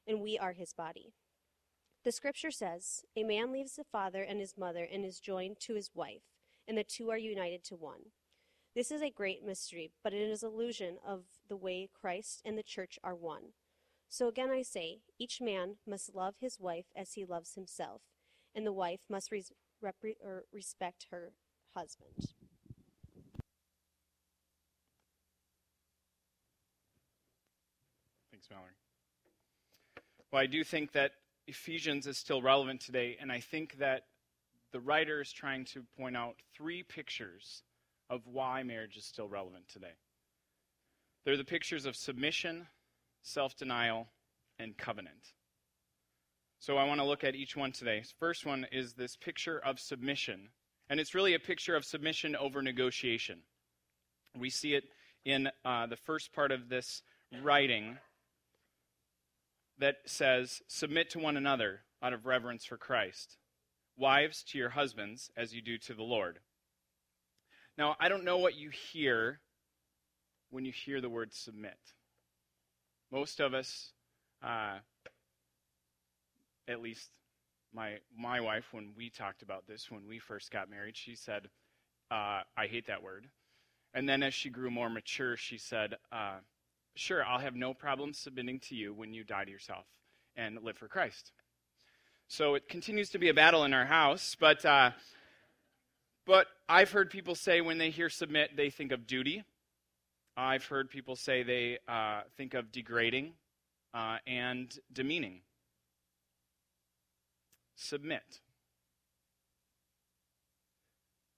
And 0.08 0.20
we 0.20 0.38
are 0.38 0.54
his 0.54 0.74
body. 0.74 1.14
The 2.04 2.12
scripture 2.12 2.52
says, 2.52 3.04
A 3.16 3.24
man 3.24 3.54
leaves 3.54 3.76
the 3.76 3.86
father 3.86 4.24
and 4.24 4.42
his 4.42 4.58
mother 4.58 4.86
and 4.92 5.06
is 5.06 5.22
joined 5.22 5.60
to 5.62 5.76
his 5.76 5.92
wife, 5.94 6.24
and 6.68 6.78
the 6.78 6.84
two 6.84 7.10
are 7.10 7.18
united 7.18 7.64
to 7.66 7.76
one. 7.76 8.12
This 8.76 8.92
is 8.92 9.02
a 9.02 9.10
great 9.10 9.46
mystery, 9.46 9.92
but 10.04 10.14
it 10.14 10.22
is 10.22 10.44
a 10.44 10.48
illusion 10.48 10.98
of 11.06 11.26
the 11.48 11.56
way 11.56 11.90
Christ 11.94 12.42
and 12.44 12.58
the 12.58 12.64
church 12.64 12.98
are 13.04 13.16
one. 13.16 13.54
So 14.10 14.28
again 14.28 14.50
I 14.50 14.64
say, 14.64 15.00
each 15.20 15.40
man 15.40 15.76
must 15.88 16.14
love 16.14 16.36
his 16.40 16.60
wife 16.60 16.88
as 16.96 17.14
he 17.14 17.24
loves 17.24 17.54
himself, 17.54 18.02
and 18.54 18.66
the 18.66 18.74
wife 18.74 19.02
must 19.10 19.32
res- 19.32 19.52
respect 20.52 21.08
her 21.12 21.34
husband. 21.76 22.34
Thanks, 28.44 28.50
Mallory. 28.52 28.74
Well, 30.32 30.42
I 30.42 30.48
do 30.48 30.64
think 30.64 30.92
that 30.94 31.12
Ephesians 31.48 32.08
is 32.08 32.18
still 32.18 32.42
relevant 32.42 32.82
today, 32.82 33.18
and 33.22 33.32
I 33.32 33.40
think 33.40 33.78
that 33.78 34.04
the 34.72 34.80
writer 34.80 35.22
is 35.22 35.32
trying 35.32 35.66
to 35.66 35.84
point 35.98 36.18
out 36.18 36.36
three 36.56 36.84
pictures 36.84 37.64
of 38.10 38.22
why 38.26 38.64
marriage 38.64 38.98
is 38.98 39.06
still 39.06 39.28
relevant 39.28 39.70
today. 39.70 39.94
They're 41.24 41.38
the 41.38 41.44
pictures 41.44 41.86
of 41.86 41.96
submission, 41.96 42.68
self 43.22 43.56
denial, 43.56 44.08
and 44.60 44.76
covenant. 44.78 45.34
So 46.60 46.78
I 46.78 46.86
want 46.86 47.00
to 47.00 47.06
look 47.06 47.24
at 47.24 47.36
each 47.36 47.56
one 47.56 47.72
today. 47.72 48.04
First 48.20 48.46
one 48.46 48.66
is 48.72 48.94
this 48.94 49.16
picture 49.16 49.60
of 49.60 49.80
submission, 49.80 50.50
and 50.90 51.00
it's 51.00 51.16
really 51.16 51.34
a 51.34 51.40
picture 51.40 51.76
of 51.76 51.86
submission 51.86 52.36
over 52.36 52.62
negotiation. 52.62 53.40
We 54.38 54.50
see 54.50 54.74
it 54.74 54.86
in 55.24 55.50
uh, 55.64 55.86
the 55.86 55.96
first 55.96 56.34
part 56.34 56.52
of 56.52 56.68
this 56.68 57.04
writing 57.42 57.98
that 59.80 59.98
says, 60.06 60.62
Submit 60.68 61.10
to 61.12 61.20
one 61.20 61.38
another 61.38 61.82
out 62.02 62.14
of 62.14 62.26
reverence 62.26 62.66
for 62.66 62.78
Christ. 62.78 63.38
Wives, 63.98 64.44
to 64.44 64.58
your 64.58 64.70
husbands, 64.70 65.32
as 65.38 65.54
you 65.54 65.62
do 65.62 65.78
to 65.80 65.94
the 65.94 66.04
Lord. 66.04 66.40
Now, 67.78 67.96
I 68.00 68.10
don't 68.10 68.24
know 68.24 68.38
what 68.38 68.56
you 68.56 68.70
hear 68.70 69.40
when 70.50 70.66
you 70.66 70.72
hear 70.72 71.02
the 71.02 71.10
word 71.10 71.34
submit. 71.34 71.78
Most 73.12 73.40
of 73.40 73.54
us, 73.54 73.92
uh, 74.44 74.78
at 76.68 76.82
least 76.82 77.10
my, 77.74 77.98
my 78.16 78.40
wife, 78.40 78.66
when 78.72 78.94
we 78.96 79.10
talked 79.10 79.42
about 79.42 79.68
this 79.68 79.90
when 79.90 80.08
we 80.08 80.20
first 80.20 80.52
got 80.52 80.70
married, 80.70 80.96
she 80.96 81.16
said, 81.16 81.50
uh, 82.12 82.42
I 82.56 82.68
hate 82.68 82.88
that 82.88 83.02
word. 83.02 83.28
And 83.94 84.08
then 84.08 84.24
as 84.24 84.34
she 84.34 84.50
grew 84.50 84.70
more 84.70 84.90
mature, 84.90 85.38
she 85.38 85.58
said, 85.58 85.96
uh, 86.12 86.38
Sure, 86.96 87.26
I'll 87.26 87.40
have 87.40 87.56
no 87.56 87.74
problem 87.74 88.14
submitting 88.14 88.60
to 88.62 88.76
you 88.76 88.94
when 88.94 89.14
you 89.14 89.24
die 89.24 89.46
to 89.46 89.52
yourself 89.52 89.86
and 90.36 90.62
live 90.62 90.78
for 90.78 90.88
Christ. 90.88 91.32
So 92.28 92.56
it 92.56 92.70
continues 92.70 93.10
to 93.12 93.18
be 93.18 93.30
a 93.30 93.34
battle 93.34 93.64
in 93.64 93.74
our 93.74 93.86
house, 93.86 94.36
but, 94.40 94.64
uh, 94.64 94.92
but 96.26 96.48
I've 96.70 96.92
heard 96.92 97.10
people 97.10 97.36
say 97.36 97.62
when 97.62 97.78
they 97.78 97.90
hear 97.90 98.10
submit, 98.10 98.56
they 98.56 98.70
think 98.70 98.92
of 98.92 99.08
duty. 99.08 99.44
I've 100.38 100.66
heard 100.66 100.90
people 100.90 101.16
say 101.16 101.44
they 101.44 101.80
uh, 101.88 102.22
think 102.38 102.54
of 102.54 102.72
degrading 102.72 103.34
uh, 103.94 104.18
and 104.26 104.74
demeaning. 104.92 105.42
Submit. 107.76 108.40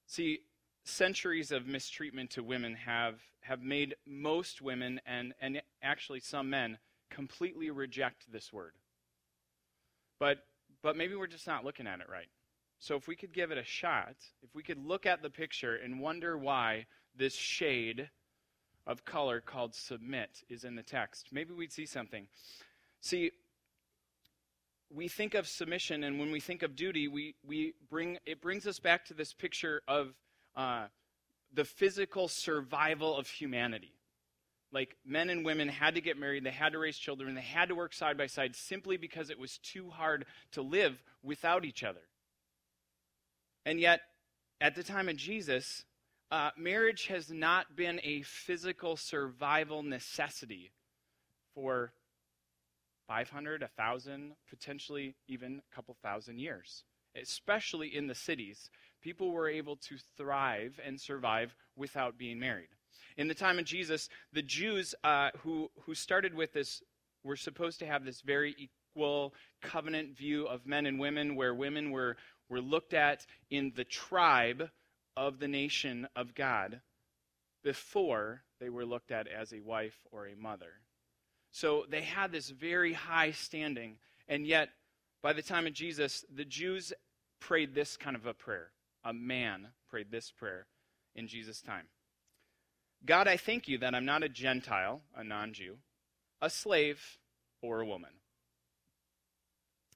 See, 0.08 0.42
centuries 0.86 1.51
of 1.51 1.68
mistreatment 1.68 2.30
to 2.32 2.44
women 2.44 2.75
have, 2.75 3.15
have 3.42 3.62
made 3.62 3.96
most 4.06 4.62
women 4.62 5.01
and, 5.06 5.34
and 5.42 5.62
actually 5.82 6.20
some 6.20 6.50
men 6.50 6.77
completely 7.10 7.72
reject 7.72 8.32
this 8.32 8.54
word. 8.54 8.74
But, 10.20 10.46
but 10.82 10.96
maybe 10.96 11.15
we're 11.15 11.27
just 11.27 11.48
not 11.48 11.65
looking 11.65 11.88
at 11.88 12.00
it 12.00 12.08
right. 12.10 12.30
So 12.80 12.96
if 12.96 13.08
we 13.08 13.15
could 13.15 13.34
give 13.34 13.51
it 13.51 13.58
a 13.58 13.63
shot, 13.63 14.15
if 14.44 14.54
we 14.54 14.62
could 14.62 14.77
look 14.86 15.06
at 15.06 15.22
the 15.22 15.30
picture 15.30 15.75
and 15.75 16.00
wonder 16.00 16.38
why 16.38 16.86
this 17.15 17.34
shade 17.34 18.10
of 18.86 19.06
color 19.06 19.42
called 19.42 19.74
submit 19.74 20.44
is 20.50 20.63
in 20.63 20.75
the 20.75 20.84
text, 20.84 21.30
maybe 21.32 21.54
we'd 21.54 21.74
see 21.74 21.88
something. 21.88 22.27
See, 23.01 23.32
we 24.94 25.08
think 25.08 25.34
of 25.34 25.48
submission, 25.48 26.04
and 26.04 26.20
when 26.20 26.32
we 26.32 26.39
think 26.39 26.62
of 26.62 26.75
duty, 26.75 27.08
we, 27.08 27.36
we 27.46 27.74
bring 27.89 28.20
it 28.25 28.39
brings 28.39 28.68
us 28.68 28.80
back 28.80 29.06
to 29.06 29.13
this 29.15 29.34
picture 29.34 29.82
of 29.88 30.13
uh, 30.56 30.88
the 31.54 31.66
physical 31.66 32.28
survival 32.28 33.18
of 33.18 33.28
humanity. 33.28 33.94
Like 34.72 34.98
men 35.06 35.30
and 35.30 35.46
women 35.46 35.70
had 35.70 35.96
to 35.96 36.02
get 36.02 36.18
married, 36.18 36.44
they 36.44 36.52
had 36.52 36.74
to 36.74 36.80
raise 36.80 36.98
children, 36.98 37.34
they 37.36 37.42
had 37.42 37.70
to 37.70 37.76
work 37.76 37.94
side 37.94 38.18
by 38.18 38.28
side 38.28 38.56
simply 38.56 38.98
because 38.98 39.30
it 39.30 39.40
was 39.40 39.58
too 39.60 39.90
hard 39.90 40.26
to 40.52 40.62
live 40.62 41.02
without 41.24 41.64
each 41.64 41.84
other. 41.84 42.02
And 43.66 43.80
yet, 43.80 44.02
at 44.60 44.76
the 44.76 44.84
time 44.84 45.10
of 45.10 45.16
Jesus, 45.16 45.86
uh, 46.32 46.50
marriage 46.58 47.08
has 47.08 47.32
not 47.32 47.76
been 47.76 48.00
a 48.04 48.22
physical 48.24 48.98
survival 48.98 49.84
necessity 49.84 50.72
for 51.54 51.94
500, 53.08 53.62
1,000, 53.62 54.34
potentially 54.50 55.16
even 55.28 55.62
a 55.72 55.76
couple 55.76 55.96
thousand 56.02 56.40
years, 56.40 56.84
especially 57.16 57.96
in 57.96 58.08
the 58.08 58.16
cities 58.16 58.70
people 59.06 59.32
were 59.32 59.48
able 59.48 59.76
to 59.76 59.96
thrive 60.18 60.80
and 60.84 61.00
survive 61.00 61.56
without 61.76 62.18
being 62.18 62.40
married. 62.40 62.70
In 63.18 63.28
the 63.28 63.36
time 63.36 63.60
of 63.60 63.66
Jesus, 63.66 64.10
the 64.34 64.42
Jews 64.42 64.96
uh, 65.04 65.30
who, 65.44 65.70
who 65.82 65.94
started 65.94 66.34
with 66.34 66.54
this 66.54 66.82
were 67.24 67.36
supposed 67.36 67.78
to 67.80 67.86
have 67.86 68.04
this 68.04 68.22
very 68.22 68.56
equal 68.58 69.36
covenant 69.62 70.18
view 70.18 70.48
of 70.48 70.66
men 70.66 70.88
and 70.88 71.00
women, 71.00 71.36
where 71.36 71.54
women 71.54 71.92
were, 71.92 72.18
were 72.50 72.62
looked 72.62 72.96
at 72.96 73.28
in 73.52 73.74
the 73.76 73.84
tribe 73.84 74.72
of 75.16 75.38
the 75.38 75.48
nation 75.48 76.08
of 76.16 76.34
God 76.34 76.82
before 77.64 78.42
they 78.60 78.70
were 78.70 78.88
looked 78.88 79.12
at 79.12 79.28
as 79.28 79.54
a 79.54 79.60
wife 79.60 80.00
or 80.12 80.26
a 80.26 80.36
mother. 80.36 80.74
So 81.52 81.86
they 81.88 82.02
had 82.02 82.32
this 82.32 82.50
very 82.50 82.94
high 82.94 83.34
standing, 83.34 83.98
and 84.28 84.48
yet 84.48 84.70
by 85.22 85.34
the 85.34 85.44
time 85.44 85.68
of 85.68 85.74
Jesus, 85.74 86.26
the 86.34 86.44
Jews 86.44 86.92
prayed 87.40 87.76
this 87.76 87.98
kind 87.98 88.16
of 88.16 88.26
a 88.26 88.34
prayer 88.34 88.72
a 89.06 89.14
man 89.14 89.68
prayed 89.90 90.12
this 90.12 90.32
prayer 90.32 90.68
in 91.16 91.28
Jesus' 91.28 91.62
time 91.62 91.86
God, 93.06 93.28
I 93.28 93.38
thank 93.38 93.68
you 93.68 93.78
that 93.80 93.94
I'm 93.94 94.06
not 94.06 94.24
a 94.24 94.30
Gentile, 94.30 95.02
a 95.16 95.24
non 95.24 95.54
Jew, 95.54 95.78
a 96.42 96.50
slave, 96.50 97.20
or 97.62 97.82
a 97.82 97.86
woman. 97.86 98.10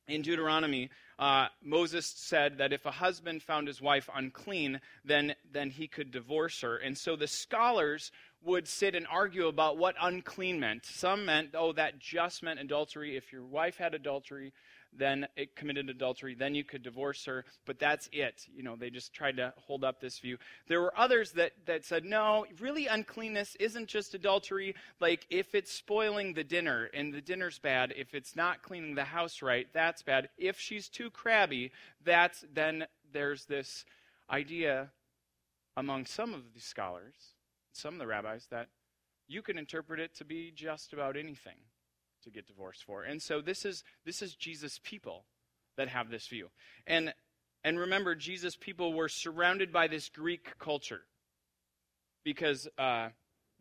In 0.08 0.22
Deuteronomy, 0.22 0.90
uh, 1.20 1.48
Moses 1.64 2.06
said 2.06 2.58
that 2.58 2.74
if 2.74 2.86
a 2.86 2.92
husband 2.92 3.44
found 3.44 3.68
his 3.68 3.82
wife 3.82 4.10
unclean, 4.16 4.82
then, 5.06 5.36
then 5.52 5.70
he 5.70 5.88
could 5.88 6.12
divorce 6.12 6.62
her. 6.62 6.78
And 6.78 6.98
so 6.98 7.16
the 7.16 7.28
scholars 7.28 8.12
would 8.42 8.68
sit 8.68 8.96
and 8.96 9.06
argue 9.12 9.48
about 9.48 9.78
what 9.78 9.96
unclean 10.02 10.60
meant. 10.60 10.86
Some 10.86 11.26
meant, 11.26 11.50
oh, 11.54 11.74
that 11.74 12.00
just 12.00 12.42
meant 12.42 12.60
adultery. 12.60 13.18
If 13.18 13.32
your 13.32 13.46
wife 13.46 13.78
had 13.78 13.94
adultery, 13.94 14.52
then 14.92 15.28
it 15.36 15.56
committed 15.56 15.90
adultery, 15.90 16.36
then 16.36 16.56
you 16.56 16.64
could 16.64 16.84
divorce 16.84 17.26
her, 17.26 17.46
but 17.66 17.80
that's 17.80 18.10
it. 18.12 18.48
You 18.54 18.64
know, 18.64 18.76
they 18.76 18.90
just 18.90 19.14
tried 19.14 19.38
to 19.38 19.54
hold 19.58 19.84
up 19.84 20.00
this 20.00 20.20
view. 20.20 20.38
There 20.68 20.82
were 20.82 20.98
others 20.98 21.32
that, 21.34 21.52
that 21.66 21.86
said, 21.86 22.06
no, 22.06 22.46
really 22.60 22.88
uncleanness 22.88 23.56
isn't 23.60 23.88
just 23.88 24.16
adultery. 24.16 24.76
Like, 25.00 25.26
if 25.30 25.54
it's 25.54 25.72
spoiling 25.72 26.34
the 26.34 26.44
dinner 26.44 26.90
and 26.94 27.14
the 27.14 27.22
dinner's 27.22 27.60
bad, 27.60 27.94
if 27.96 28.14
it's 28.14 28.36
not 28.36 28.64
cleaning 28.64 28.96
the 28.96 29.04
house 29.04 29.42
right, 29.42 29.68
that's 29.74 30.02
bad. 30.02 30.30
If 30.38 30.60
she's 30.60 30.90
too 30.90 31.10
crabby, 31.10 31.72
that's 32.04 32.44
then 32.54 32.86
there's 33.12 33.46
this 33.46 33.86
idea 34.30 34.90
among 35.78 36.06
some 36.06 36.34
of 36.34 36.54
the 36.54 36.62
scholars, 36.62 37.36
some 37.72 37.94
of 37.94 38.00
the 38.00 38.08
rabbis, 38.08 38.48
that 38.52 38.68
you 39.28 39.42
can 39.42 39.58
interpret 39.58 40.00
it 40.00 40.16
to 40.16 40.26
be 40.26 40.52
just 40.54 40.94
about 40.94 41.16
anything 41.16 41.56
to 42.24 42.30
get 42.30 42.48
divorced 42.48 42.84
for. 42.84 43.04
And 43.04 43.22
so 43.22 43.42
this 43.42 43.66
is 43.66 43.84
this 44.06 44.22
is 44.22 44.36
Jesus' 44.36 44.80
people 44.84 45.26
that 45.78 45.88
have 45.88 46.10
this 46.10 46.28
view. 46.28 46.50
And 46.88 47.14
and 47.64 47.78
remember, 47.78 48.16
Jesus' 48.16 48.56
people 48.56 48.94
were 48.94 49.10
surrounded 49.10 49.74
by 49.74 49.88
this 49.88 50.10
Greek 50.10 50.58
culture 50.60 51.02
because 52.24 52.68
uh, 52.78 53.10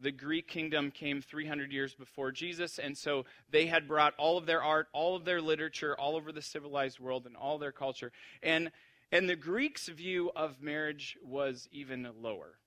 the 0.00 0.12
Greek 0.12 0.46
kingdom 0.46 0.90
came 0.90 1.20
300 1.20 1.72
years 1.72 1.94
before 1.94 2.30
Jesus, 2.30 2.78
and 2.78 2.96
so 2.96 3.24
they 3.50 3.66
had 3.66 3.88
brought 3.88 4.14
all 4.16 4.38
of 4.38 4.46
their 4.46 4.62
art, 4.62 4.86
all 4.92 5.16
of 5.16 5.24
their 5.24 5.40
literature, 5.40 5.98
all 5.98 6.16
over 6.16 6.30
the 6.30 6.42
civilized 6.42 7.00
world, 7.00 7.26
and 7.26 7.36
all 7.36 7.58
their 7.58 7.72
culture. 7.72 8.12
And 8.42 8.70
and 9.10 9.28
the 9.28 9.36
Greeks' 9.36 9.88
view 9.88 10.30
of 10.36 10.60
marriage 10.60 11.16
was 11.24 11.66
even 11.72 12.06
lower. 12.20 12.58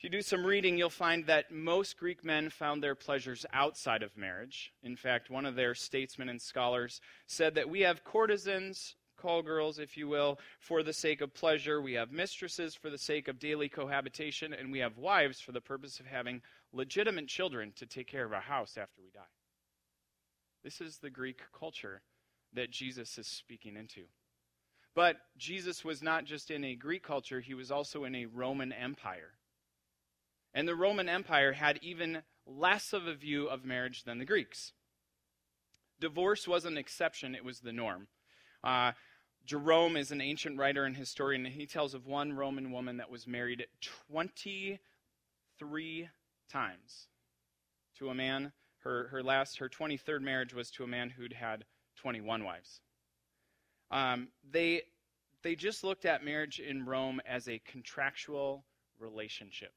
If 0.00 0.04
you 0.04 0.08
do 0.08 0.22
some 0.22 0.46
reading, 0.46 0.78
you'll 0.78 0.88
find 0.88 1.26
that 1.26 1.52
most 1.52 1.98
Greek 1.98 2.24
men 2.24 2.48
found 2.48 2.82
their 2.82 2.94
pleasures 2.94 3.44
outside 3.52 4.02
of 4.02 4.16
marriage. 4.16 4.72
In 4.82 4.96
fact, 4.96 5.28
one 5.28 5.44
of 5.44 5.56
their 5.56 5.74
statesmen 5.74 6.30
and 6.30 6.40
scholars 6.40 7.02
said 7.26 7.54
that 7.56 7.68
we 7.68 7.80
have 7.80 8.02
courtesans, 8.02 8.96
call 9.18 9.42
girls, 9.42 9.78
if 9.78 9.98
you 9.98 10.08
will, 10.08 10.38
for 10.58 10.82
the 10.82 10.94
sake 10.94 11.20
of 11.20 11.34
pleasure. 11.34 11.82
We 11.82 11.92
have 11.92 12.12
mistresses 12.12 12.74
for 12.74 12.88
the 12.88 12.96
sake 12.96 13.28
of 13.28 13.38
daily 13.38 13.68
cohabitation, 13.68 14.54
and 14.54 14.72
we 14.72 14.78
have 14.78 14.96
wives 14.96 15.38
for 15.38 15.52
the 15.52 15.60
purpose 15.60 16.00
of 16.00 16.06
having 16.06 16.40
legitimate 16.72 17.28
children 17.28 17.70
to 17.76 17.84
take 17.84 18.06
care 18.06 18.24
of 18.24 18.32
our 18.32 18.40
house 18.40 18.78
after 18.78 19.02
we 19.02 19.10
die. 19.10 19.20
This 20.64 20.80
is 20.80 20.96
the 20.96 21.10
Greek 21.10 21.42
culture 21.52 22.00
that 22.54 22.70
Jesus 22.70 23.18
is 23.18 23.26
speaking 23.26 23.76
into. 23.76 24.04
But 24.94 25.18
Jesus 25.36 25.84
was 25.84 26.02
not 26.02 26.24
just 26.24 26.50
in 26.50 26.64
a 26.64 26.74
Greek 26.74 27.02
culture, 27.02 27.40
he 27.40 27.52
was 27.52 27.70
also 27.70 28.04
in 28.04 28.14
a 28.14 28.24
Roman 28.24 28.72
Empire. 28.72 29.34
And 30.52 30.66
the 30.66 30.74
Roman 30.74 31.08
Empire 31.08 31.52
had 31.52 31.78
even 31.82 32.22
less 32.46 32.92
of 32.92 33.06
a 33.06 33.14
view 33.14 33.46
of 33.46 33.64
marriage 33.64 34.04
than 34.04 34.18
the 34.18 34.24
Greeks. 34.24 34.72
Divorce 36.00 36.48
was 36.48 36.64
an 36.64 36.76
exception, 36.76 37.34
it 37.34 37.44
was 37.44 37.60
the 37.60 37.72
norm. 37.72 38.08
Uh, 38.64 38.92
Jerome 39.44 39.96
is 39.96 40.10
an 40.10 40.20
ancient 40.20 40.58
writer 40.58 40.84
and 40.84 40.96
historian, 40.96 41.46
and 41.46 41.54
he 41.54 41.66
tells 41.66 41.94
of 41.94 42.06
one 42.06 42.32
Roman 42.32 42.72
woman 42.72 42.98
that 42.98 43.10
was 43.10 43.26
married 43.26 43.66
23 44.10 46.08
times 46.50 47.08
to 47.98 48.10
a 48.10 48.14
man. 48.14 48.52
Her, 48.78 49.08
her 49.08 49.22
last, 49.22 49.58
her 49.58 49.68
23rd 49.68 50.22
marriage 50.22 50.54
was 50.54 50.70
to 50.72 50.84
a 50.84 50.88
man 50.88 51.10
who'd 51.10 51.34
had 51.34 51.64
21 51.96 52.44
wives. 52.44 52.80
Um, 53.90 54.28
they, 54.48 54.82
they 55.42 55.54
just 55.54 55.84
looked 55.84 56.04
at 56.06 56.24
marriage 56.24 56.60
in 56.60 56.86
Rome 56.86 57.20
as 57.26 57.48
a 57.48 57.58
contractual 57.58 58.64
relationship. 58.98 59.72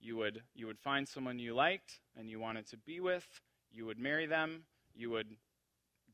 You 0.00 0.16
would, 0.16 0.42
you 0.54 0.66
would 0.66 0.78
find 0.78 1.06
someone 1.06 1.38
you 1.38 1.54
liked 1.54 2.00
and 2.18 2.28
you 2.28 2.40
wanted 2.40 2.66
to 2.68 2.76
be 2.76 3.00
with, 3.00 3.26
you 3.70 3.86
would 3.86 3.98
marry 3.98 4.26
them, 4.26 4.64
you 4.94 5.10
would 5.10 5.36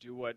do 0.00 0.14
what 0.14 0.36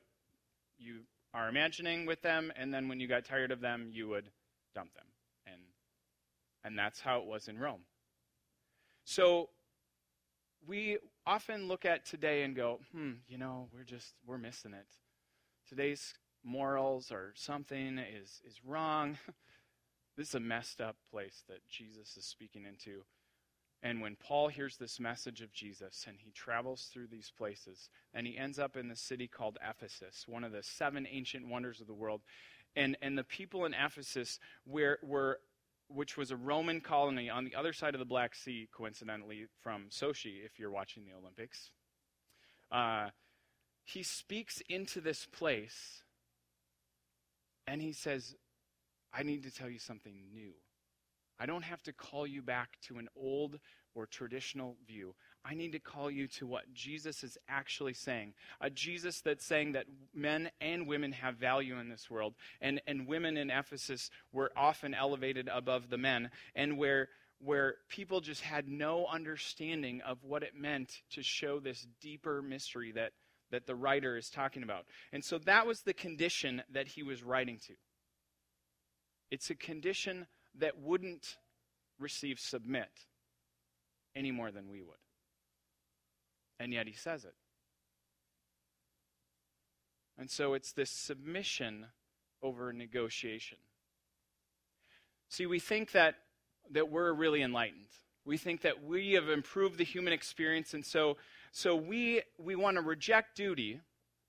you 0.78 1.02
are 1.34 1.50
imagining 1.50 2.06
with 2.06 2.22
them, 2.22 2.52
and 2.56 2.74
then 2.74 2.88
when 2.88 3.00
you 3.00 3.08
got 3.08 3.26
tired 3.26 3.52
of 3.52 3.62
them, 3.62 3.90
you 3.92 4.08
would 4.08 4.30
dump 4.74 4.94
them. 4.94 5.06
And, 5.46 5.62
and 6.64 6.78
that's 6.78 7.00
how 7.00 7.20
it 7.20 7.26
was 7.26 7.48
in 7.48 7.58
Rome. 7.58 7.82
So 9.04 9.50
we 10.68 10.98
often 11.26 11.68
look 11.68 11.86
at 11.86 12.06
today 12.06 12.44
and 12.44 12.56
go, 12.56 12.80
hmm, 12.92 13.14
you 13.28 13.38
know, 13.38 13.68
we're 13.74 13.84
just, 13.84 14.14
we're 14.26 14.38
missing 14.38 14.74
it. 14.74 14.88
Today's 15.68 16.14
morals 16.44 17.12
or 17.12 17.34
something 17.36 18.00
is, 18.00 18.42
is 18.48 18.60
wrong. 18.66 19.18
this 20.18 20.30
is 20.30 20.36
a 20.36 20.40
messed 20.40 20.82
up 20.82 20.96
place 21.12 21.44
that 21.48 21.68
Jesus 21.68 22.18
is 22.18 22.26
speaking 22.26 22.66
into. 22.66 23.04
And 23.82 24.02
when 24.02 24.18
Paul 24.18 24.50
hears 24.50 24.76
this 24.76 25.00
message 25.00 25.42
of 25.42 25.54
Jesus 25.54 26.06
and 26.08 26.18
he 26.20 26.32
travels 26.32 26.90
through 26.92 27.08
these 27.08 27.32
places, 27.38 27.90
and 28.14 28.28
he 28.28 28.38
ends 28.38 28.60
up 28.60 28.76
in 28.76 28.90
the 28.90 28.96
city 28.96 29.28
called 29.28 29.58
Ephesus, 29.68 30.26
one 30.28 30.44
of 30.44 30.52
the 30.52 30.64
seven 30.64 31.08
ancient 31.10 31.48
wonders 31.48 31.80
of 31.80 31.88
the 31.88 31.94
world. 31.94 32.22
And, 32.76 32.98
and 33.02 33.18
the 33.18 33.24
people 33.24 33.66
in 33.66 33.74
Ephesus 33.74 34.40
were, 34.66 35.00
were, 35.02 35.40
which 35.88 36.18
was 36.18 36.32
a 36.32 36.36
Roman 36.36 36.82
colony 36.82 37.30
on 37.30 37.46
the 37.46 37.56
other 37.56 37.72
side 37.72 37.96
of 37.96 38.00
the 38.00 38.06
Black 38.06 38.36
Sea, 38.36 38.68
coincidentally, 38.72 39.46
from 39.62 39.86
Sochi, 39.90 40.46
if 40.46 40.60
you're 40.60 40.70
watching 40.70 41.06
the 41.06 41.18
Olympics. 41.18 41.72
Uh, 42.72 43.10
he 43.86 44.04
speaks 44.04 44.62
into 44.70 45.02
this 45.02 45.26
place 45.26 46.04
and 47.66 47.82
he 47.82 47.94
says, 47.94 48.36
I 49.14 49.24
need 49.24 49.44
to 49.44 49.52
tell 49.52 49.70
you 49.70 49.80
something 49.80 50.14
new. 50.34 50.52
I 51.40 51.46
don't 51.46 51.64
have 51.64 51.82
to 51.84 51.94
call 51.94 52.28
you 52.28 52.42
back 52.42 52.78
to 52.88 52.98
an 52.98 53.08
old 53.16 53.60
or 53.96 54.06
traditional 54.06 54.76
view. 54.88 55.16
I 55.46 55.56
need 55.56 55.72
to 55.72 55.80
call 55.80 56.12
you 56.12 56.28
to 56.40 56.46
what 56.46 56.74
Jesus 56.74 57.24
is 57.24 57.38
actually 57.48 57.94
saying. 57.94 58.34
A 58.62 58.70
Jesus 58.70 59.22
that's 59.22 59.46
saying 59.46 59.72
that 59.72 59.86
men 60.14 60.52
and 60.60 60.88
women 60.88 61.14
have 61.14 61.36
value 61.36 61.80
in 61.80 61.90
this 61.90 62.10
world, 62.10 62.36
and, 62.62 62.82
and 62.88 63.08
women 63.08 63.38
in 63.38 63.50
Ephesus 63.50 64.10
were 64.34 64.52
often 64.56 64.94
elevated 64.94 65.48
above 65.48 65.90
the 65.90 65.98
men, 65.98 66.30
and 66.56 66.78
where, 66.78 67.08
where 67.40 67.76
people 67.88 68.20
just 68.20 68.42
had 68.42 68.68
no 68.68 69.06
understanding 69.06 70.02
of 70.02 70.24
what 70.24 70.44
it 70.44 70.56
meant 70.56 71.02
to 71.12 71.24
show 71.24 71.60
this 71.60 71.88
deeper 72.02 72.42
mystery 72.42 72.92
that, 72.92 73.12
that 73.52 73.66
the 73.66 73.76
writer 73.76 74.18
is 74.18 74.30
talking 74.30 74.64
about. 74.64 74.86
And 75.14 75.24
so 75.24 75.38
that 75.40 75.66
was 75.66 75.82
the 75.82 75.94
condition 75.94 76.64
that 76.74 76.88
he 76.88 77.02
was 77.02 77.24
writing 77.24 77.60
to. 77.68 77.74
It's 79.32 79.50
a 79.50 79.56
condition 79.56 80.28
that 80.58 80.80
wouldn't 80.80 81.38
receive 82.00 82.40
submit 82.40 82.90
any 84.16 84.32
more 84.32 84.52
than 84.52 84.70
we 84.70 84.82
would. 84.82 84.98
And 86.60 86.74
yet 86.74 86.88
he 86.88 86.94
says 86.94 87.26
it. 87.26 87.36
And 90.18 90.30
so 90.30 90.54
it's 90.54 90.74
this 90.74 90.90
submission 90.90 91.86
over 92.44 92.74
negotiation. 92.74 93.58
See, 95.30 95.46
we 95.46 95.60
think 95.60 95.92
that, 95.92 96.16
that 96.72 96.90
we're 96.90 97.14
really 97.14 97.42
enlightened. 97.42 97.88
We 98.26 98.38
think 98.38 98.62
that 98.62 98.84
we 98.84 99.14
have 99.14 99.30
improved 99.30 99.78
the 99.78 99.86
human 99.86 100.12
experience, 100.12 100.74
and 100.74 100.86
so, 100.86 101.18
so 101.52 101.76
we, 101.76 102.22
we 102.38 102.56
want 102.56 102.76
to 102.76 102.82
reject 102.82 103.38
duty, 103.38 103.80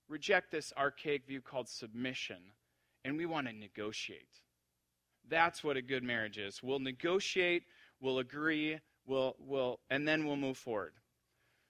reject 0.09 0.53
this 0.53 0.73
archaic 0.79 1.27
view 1.27 1.41
called 1.41 1.69
submission, 1.69 2.39
and 3.05 3.17
we 3.17 3.27
want 3.27 3.49
to 3.49 3.53
negotiate. 3.53 4.29
That's 5.31 5.65
what 5.65 5.77
a 5.77 5.83
good 5.83 6.03
marriage 6.03 6.39
is. 6.39 6.63
We'll 6.63 6.81
negotiate, 6.81 7.63
we'll 8.01 8.19
agree, 8.19 8.79
we'll, 9.07 9.37
we'll, 9.39 9.81
and 9.89 10.07
then 10.07 10.27
we'll 10.27 10.37
move 10.37 10.59
forward. 10.59 10.93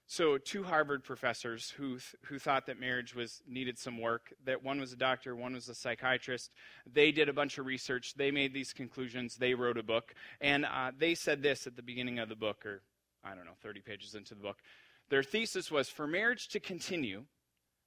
So, 0.07 0.39
two 0.39 0.65
Harvard 0.65 1.05
professors 1.05 1.71
who, 1.71 1.99
who 2.25 2.41
thought 2.41 2.67
that 2.67 2.81
marriage 2.81 3.15
was 3.15 3.43
needed 3.47 3.79
some 3.79 4.01
work, 4.01 4.33
that 4.45 4.65
one 4.65 4.81
was 4.81 4.93
a 4.93 4.97
doctor, 4.97 5.37
one 5.37 5.55
was 5.55 5.69
a 5.69 5.75
psychiatrist, 5.75 6.51
they 6.93 7.13
did 7.13 7.29
a 7.29 7.33
bunch 7.33 7.59
of 7.59 7.67
research. 7.67 8.15
They 8.15 8.33
made 8.33 8.53
these 8.53 8.73
conclusions. 8.73 9.37
They 9.37 9.55
wrote 9.55 9.79
a 9.79 9.85
book. 9.85 10.13
And 10.41 10.65
uh, 10.65 10.91
they 10.99 11.15
said 11.15 11.45
this 11.45 11.69
at 11.69 11.77
the 11.77 11.83
beginning 11.83 12.19
of 12.19 12.29
the 12.29 12.35
book, 12.35 12.67
or 12.67 12.83
I 13.23 13.37
don't 13.37 13.45
know, 13.45 13.55
30 13.63 13.83
pages 13.83 14.17
into 14.17 14.35
the 14.35 14.43
book. 14.43 14.57
Their 15.11 15.23
thesis 15.23 15.71
was 15.71 15.89
for 15.89 16.09
marriage 16.09 16.49
to 16.49 16.59
continue, 16.59 17.23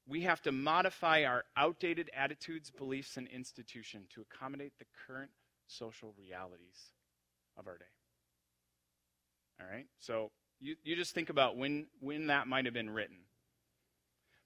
we 0.07 0.21
have 0.21 0.41
to 0.43 0.51
modify 0.51 1.23
our 1.23 1.45
outdated 1.55 2.09
attitudes, 2.15 2.69
beliefs, 2.71 3.17
and 3.17 3.27
institution 3.27 4.03
to 4.13 4.21
accommodate 4.21 4.73
the 4.79 4.85
current 5.07 5.31
social 5.67 6.13
realities 6.17 6.91
of 7.57 7.67
our 7.67 7.77
day. 7.77 7.85
All 9.59 9.67
right? 9.71 9.87
So 9.99 10.31
you, 10.59 10.75
you 10.83 10.95
just 10.95 11.13
think 11.13 11.29
about 11.29 11.57
when, 11.57 11.87
when 11.99 12.27
that 12.27 12.47
might 12.47 12.65
have 12.65 12.73
been 12.73 12.89
written. 12.89 13.17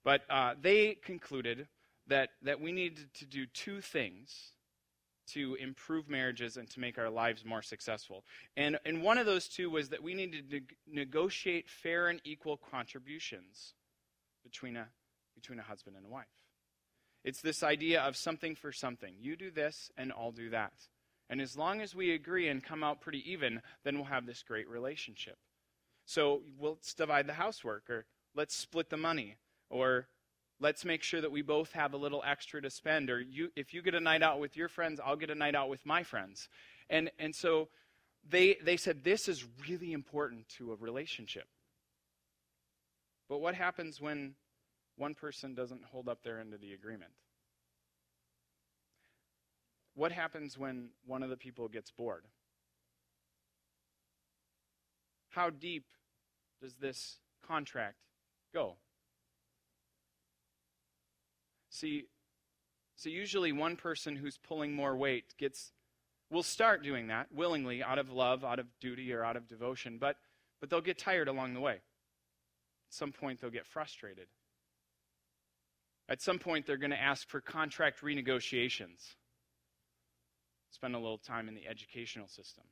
But 0.04 0.22
uh, 0.30 0.54
they 0.60 0.96
concluded 0.96 1.68
that, 2.08 2.30
that 2.44 2.62
we 2.62 2.72
needed 2.72 3.14
to 3.16 3.26
do 3.26 3.46
two 3.46 3.82
things 3.82 4.54
to 5.28 5.56
improve 5.56 6.10
marriages 6.10 6.56
and 6.56 6.70
to 6.70 6.80
make 6.80 6.98
our 6.98 7.10
lives 7.10 7.44
more 7.44 7.62
successful. 7.62 8.24
And, 8.56 8.80
and 8.86 9.04
one 9.04 9.18
of 9.18 9.26
those 9.26 9.48
two 9.48 9.70
was 9.70 9.90
that 9.90 10.02
we 10.02 10.14
needed 10.14 10.50
to 10.52 10.62
negotiate 10.90 11.70
fair 11.70 12.08
and 12.08 12.22
equal 12.24 12.58
contributions 12.58 13.74
between 14.44 14.78
a, 14.78 14.88
between 15.36 15.60
a 15.60 15.64
husband 15.64 15.98
and 15.98 16.06
a 16.06 16.10
wife. 16.10 16.26
It's 17.26 17.42
this 17.42 17.62
idea 17.62 18.02
of 18.02 18.16
something 18.16 18.56
for 18.56 18.72
something. 18.72 19.16
You 19.20 19.36
do 19.36 19.52
this, 19.52 19.92
and 19.98 20.14
I'll 20.14 20.32
do 20.32 20.50
that. 20.52 20.72
And 21.30 21.42
as 21.42 21.58
long 21.58 21.82
as 21.82 21.94
we 21.94 22.12
agree 22.12 22.48
and 22.48 22.64
come 22.64 22.84
out 22.84 23.02
pretty 23.02 23.30
even, 23.30 23.62
then 23.84 23.96
we'll 23.96 24.06
have 24.06 24.26
this 24.26 24.44
great 24.44 24.70
relationship. 24.70 25.38
So 26.06 26.42
we'll, 26.58 26.74
let's 26.74 26.94
divide 26.94 27.28
the 27.28 27.34
housework, 27.34 27.90
or 27.90 28.06
let's 28.34 28.56
split 28.56 28.90
the 28.90 28.98
money, 28.98 29.36
or 29.70 30.08
let's 30.60 30.86
make 30.86 31.04
sure 31.04 31.20
that 31.22 31.32
we 31.32 31.42
both 31.42 31.74
have 31.74 31.94
a 31.94 31.98
little 31.98 32.24
extra 32.26 32.62
to 32.62 32.70
spend, 32.70 33.10
or 33.10 33.20
you, 33.20 33.50
if 33.56 33.74
you 33.74 33.82
get 33.82 33.94
a 33.94 34.00
night 34.00 34.24
out 34.24 34.40
with 34.40 34.56
your 34.56 34.70
friends, 34.70 35.02
I'll 35.04 35.18
get 35.18 35.30
a 35.30 35.36
night 35.36 35.56
out 35.56 35.70
with 35.70 35.86
my 35.86 36.04
friends. 36.04 36.48
And, 36.90 37.12
and 37.20 37.36
so 37.36 37.68
they, 38.28 38.58
they 38.64 38.78
said 38.78 39.04
this 39.04 39.28
is 39.28 39.46
really 39.68 39.92
important 39.92 40.48
to 40.58 40.72
a 40.72 40.76
relationship. 40.76 41.48
But 43.30 43.40
what 43.40 43.56
happens 43.56 44.00
when 44.00 44.36
one 44.96 45.14
person 45.14 45.54
doesn't 45.54 45.84
hold 45.92 46.08
up 46.08 46.24
their 46.24 46.40
end 46.40 46.54
of 46.54 46.62
the 46.62 46.74
agreement? 46.74 47.12
What 49.98 50.12
happens 50.12 50.60
when 50.60 50.90
one 51.08 51.24
of 51.24 51.32
the 51.32 51.36
people 51.36 51.68
gets 51.68 51.90
bored? 51.90 52.24
How 55.30 55.50
deep 55.50 55.86
does 56.62 56.76
this 56.76 57.18
contract 57.48 57.96
go? 58.54 58.76
See, 61.72 62.06
so 62.96 63.10
usually 63.10 63.52
one 63.52 63.76
person 63.76 64.16
who's 64.16 64.38
pulling 64.38 64.72
more 64.76 64.96
weight 64.96 65.34
gets 65.40 65.72
will 66.30 66.44
start 66.44 66.84
doing 66.84 67.08
that 67.08 67.32
willingly 67.34 67.82
out 67.82 67.98
of 67.98 68.12
love, 68.12 68.46
out 68.46 68.60
of 68.60 68.68
duty 68.80 69.12
or 69.12 69.26
out 69.26 69.36
of 69.36 69.48
devotion, 69.48 69.98
but 69.98 70.18
but 70.60 70.70
they'll 70.70 70.80
get 70.80 71.00
tired 71.00 71.28
along 71.28 71.56
the 71.56 71.60
way. 71.60 71.74
At 71.74 71.82
some 72.92 73.12
point 73.12 73.42
they'll 73.42 73.50
get 73.50 73.66
frustrated. 73.66 74.28
At 76.08 76.22
some 76.22 76.38
point 76.38 76.68
they're 76.68 76.78
going 76.78 76.92
to 76.92 77.02
ask 77.02 77.28
for 77.28 77.42
contract 77.42 78.02
renegotiations 78.02 79.16
spend 80.78 80.94
a 80.94 81.00
little 81.00 81.18
time 81.18 81.48
in 81.48 81.56
the 81.56 81.68
educational 81.68 82.28
system. 82.28 82.64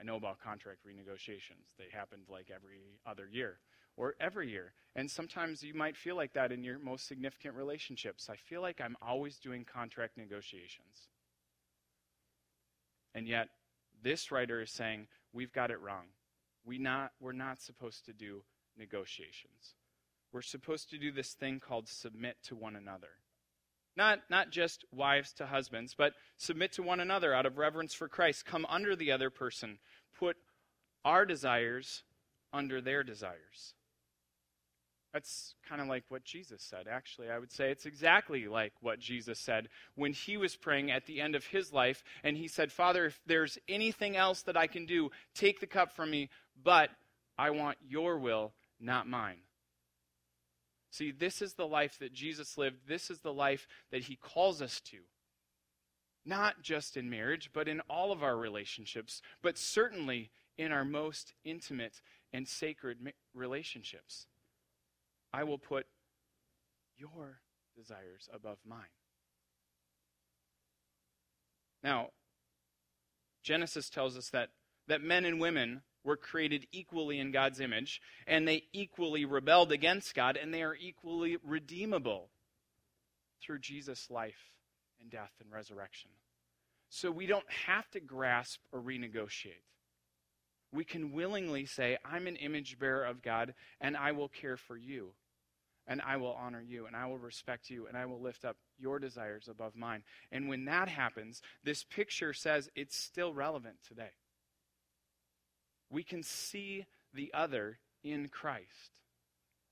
I 0.00 0.04
know 0.04 0.16
about 0.16 0.40
contract 0.40 0.80
renegotiations. 0.86 1.76
They 1.78 1.84
happened 1.92 2.22
like 2.30 2.50
every 2.54 2.80
other 3.04 3.28
year 3.30 3.58
or 3.94 4.14
every 4.18 4.50
year. 4.50 4.72
And 4.94 5.10
sometimes 5.10 5.62
you 5.62 5.74
might 5.74 5.98
feel 5.98 6.16
like 6.16 6.32
that 6.32 6.50
in 6.50 6.64
your 6.64 6.78
most 6.78 7.06
significant 7.06 7.54
relationships. 7.54 8.28
I 8.30 8.36
feel 8.36 8.62
like 8.62 8.80
I'm 8.80 8.96
always 9.02 9.38
doing 9.38 9.66
contract 9.70 10.16
negotiations. 10.16 11.08
And 13.14 13.28
yet, 13.28 13.48
this 14.02 14.30
writer 14.30 14.62
is 14.62 14.70
saying 14.70 15.08
we've 15.34 15.52
got 15.52 15.70
it 15.70 15.80
wrong. 15.80 16.06
We 16.64 16.78
not, 16.78 17.12
we're 17.20 17.32
not 17.32 17.60
supposed 17.60 18.06
to 18.06 18.14
do 18.14 18.42
negotiations. 18.78 19.74
We're 20.32 20.42
supposed 20.42 20.88
to 20.90 20.98
do 20.98 21.12
this 21.12 21.32
thing 21.34 21.60
called 21.60 21.88
submit 21.88 22.36
to 22.44 22.56
one 22.56 22.76
another. 22.76 23.20
Not, 23.96 24.20
not 24.28 24.50
just 24.50 24.84
wives 24.92 25.32
to 25.34 25.46
husbands, 25.46 25.94
but 25.96 26.12
submit 26.36 26.72
to 26.72 26.82
one 26.82 27.00
another 27.00 27.32
out 27.32 27.46
of 27.46 27.56
reverence 27.56 27.94
for 27.94 28.08
Christ. 28.08 28.44
Come 28.44 28.66
under 28.68 28.94
the 28.94 29.10
other 29.10 29.30
person. 29.30 29.78
Put 30.18 30.36
our 31.04 31.24
desires 31.24 32.02
under 32.52 32.80
their 32.80 33.02
desires. 33.02 33.74
That's 35.14 35.54
kind 35.66 35.80
of 35.80 35.86
like 35.86 36.04
what 36.10 36.24
Jesus 36.24 36.62
said. 36.62 36.86
Actually, 36.90 37.30
I 37.30 37.38
would 37.38 37.50
say 37.50 37.70
it's 37.70 37.86
exactly 37.86 38.48
like 38.48 38.74
what 38.82 38.98
Jesus 38.98 39.38
said 39.38 39.68
when 39.94 40.12
he 40.12 40.36
was 40.36 40.56
praying 40.56 40.90
at 40.90 41.06
the 41.06 41.22
end 41.22 41.34
of 41.34 41.46
his 41.46 41.72
life. 41.72 42.04
And 42.22 42.36
he 42.36 42.48
said, 42.48 42.70
Father, 42.70 43.06
if 43.06 43.18
there's 43.24 43.56
anything 43.66 44.14
else 44.14 44.42
that 44.42 44.58
I 44.58 44.66
can 44.66 44.84
do, 44.84 45.10
take 45.34 45.60
the 45.60 45.66
cup 45.66 45.96
from 45.96 46.10
me, 46.10 46.28
but 46.62 46.90
I 47.38 47.48
want 47.48 47.78
your 47.80 48.18
will, 48.18 48.52
not 48.78 49.06
mine. 49.06 49.38
See, 50.96 51.10
this 51.10 51.42
is 51.42 51.52
the 51.52 51.66
life 51.66 51.98
that 51.98 52.14
Jesus 52.14 52.56
lived. 52.56 52.88
This 52.88 53.10
is 53.10 53.18
the 53.18 53.32
life 53.32 53.68
that 53.90 54.04
he 54.04 54.16
calls 54.16 54.62
us 54.62 54.80
to. 54.86 54.96
Not 56.24 56.62
just 56.62 56.96
in 56.96 57.10
marriage, 57.10 57.50
but 57.52 57.68
in 57.68 57.80
all 57.80 58.12
of 58.12 58.22
our 58.22 58.34
relationships, 58.34 59.20
but 59.42 59.58
certainly 59.58 60.30
in 60.56 60.72
our 60.72 60.86
most 60.86 61.34
intimate 61.44 62.00
and 62.32 62.48
sacred 62.48 63.12
relationships. 63.34 64.26
I 65.34 65.44
will 65.44 65.58
put 65.58 65.86
your 66.96 67.40
desires 67.76 68.30
above 68.32 68.56
mine. 68.66 68.80
Now, 71.84 72.08
Genesis 73.42 73.90
tells 73.90 74.16
us 74.16 74.30
that, 74.30 74.48
that 74.88 75.02
men 75.02 75.26
and 75.26 75.38
women 75.38 75.82
were 76.06 76.16
created 76.16 76.66
equally 76.70 77.18
in 77.18 77.32
God's 77.32 77.60
image, 77.60 78.00
and 78.26 78.46
they 78.46 78.62
equally 78.72 79.24
rebelled 79.24 79.72
against 79.72 80.14
God, 80.14 80.38
and 80.40 80.54
they 80.54 80.62
are 80.62 80.76
equally 80.76 81.36
redeemable 81.44 82.30
through 83.42 83.58
Jesus' 83.58 84.08
life 84.08 84.54
and 85.00 85.10
death 85.10 85.32
and 85.40 85.52
resurrection. 85.52 86.10
So 86.88 87.10
we 87.10 87.26
don't 87.26 87.50
have 87.66 87.90
to 87.90 88.00
grasp 88.00 88.60
or 88.72 88.80
renegotiate. 88.80 89.64
We 90.72 90.84
can 90.84 91.12
willingly 91.12 91.66
say, 91.66 91.98
I'm 92.04 92.28
an 92.28 92.36
image 92.36 92.78
bearer 92.78 93.04
of 93.04 93.22
God, 93.22 93.54
and 93.80 93.96
I 93.96 94.12
will 94.12 94.28
care 94.28 94.56
for 94.56 94.76
you, 94.76 95.10
and 95.88 96.00
I 96.00 96.18
will 96.18 96.34
honor 96.34 96.62
you, 96.62 96.86
and 96.86 96.94
I 96.94 97.06
will 97.06 97.18
respect 97.18 97.68
you, 97.68 97.88
and 97.88 97.96
I 97.96 98.06
will 98.06 98.20
lift 98.20 98.44
up 98.44 98.56
your 98.78 99.00
desires 99.00 99.48
above 99.48 99.74
mine. 99.74 100.04
And 100.30 100.48
when 100.48 100.66
that 100.66 100.88
happens, 100.88 101.42
this 101.64 101.82
picture 101.82 102.32
says 102.32 102.70
it's 102.76 102.96
still 102.96 103.34
relevant 103.34 103.76
today 103.86 104.10
we 105.90 106.02
can 106.02 106.22
see 106.22 106.86
the 107.12 107.30
other 107.32 107.78
in 108.02 108.28
Christ, 108.28 108.92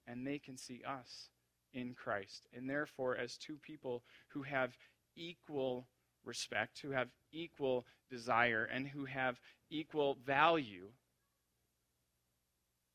and 0.07 0.27
they 0.27 0.39
can 0.39 0.57
see 0.57 0.83
us 0.87 1.29
in 1.73 1.95
Christ. 1.95 2.47
And 2.55 2.69
therefore, 2.69 3.17
as 3.17 3.37
two 3.37 3.59
people 3.63 4.03
who 4.29 4.43
have 4.43 4.77
equal 5.17 5.87
respect, 6.25 6.81
who 6.81 6.91
have 6.91 7.09
equal 7.33 7.87
desire, 8.11 8.65
and 8.65 8.89
who 8.89 9.05
have 9.05 9.41
equal 9.71 10.17
value, 10.25 10.89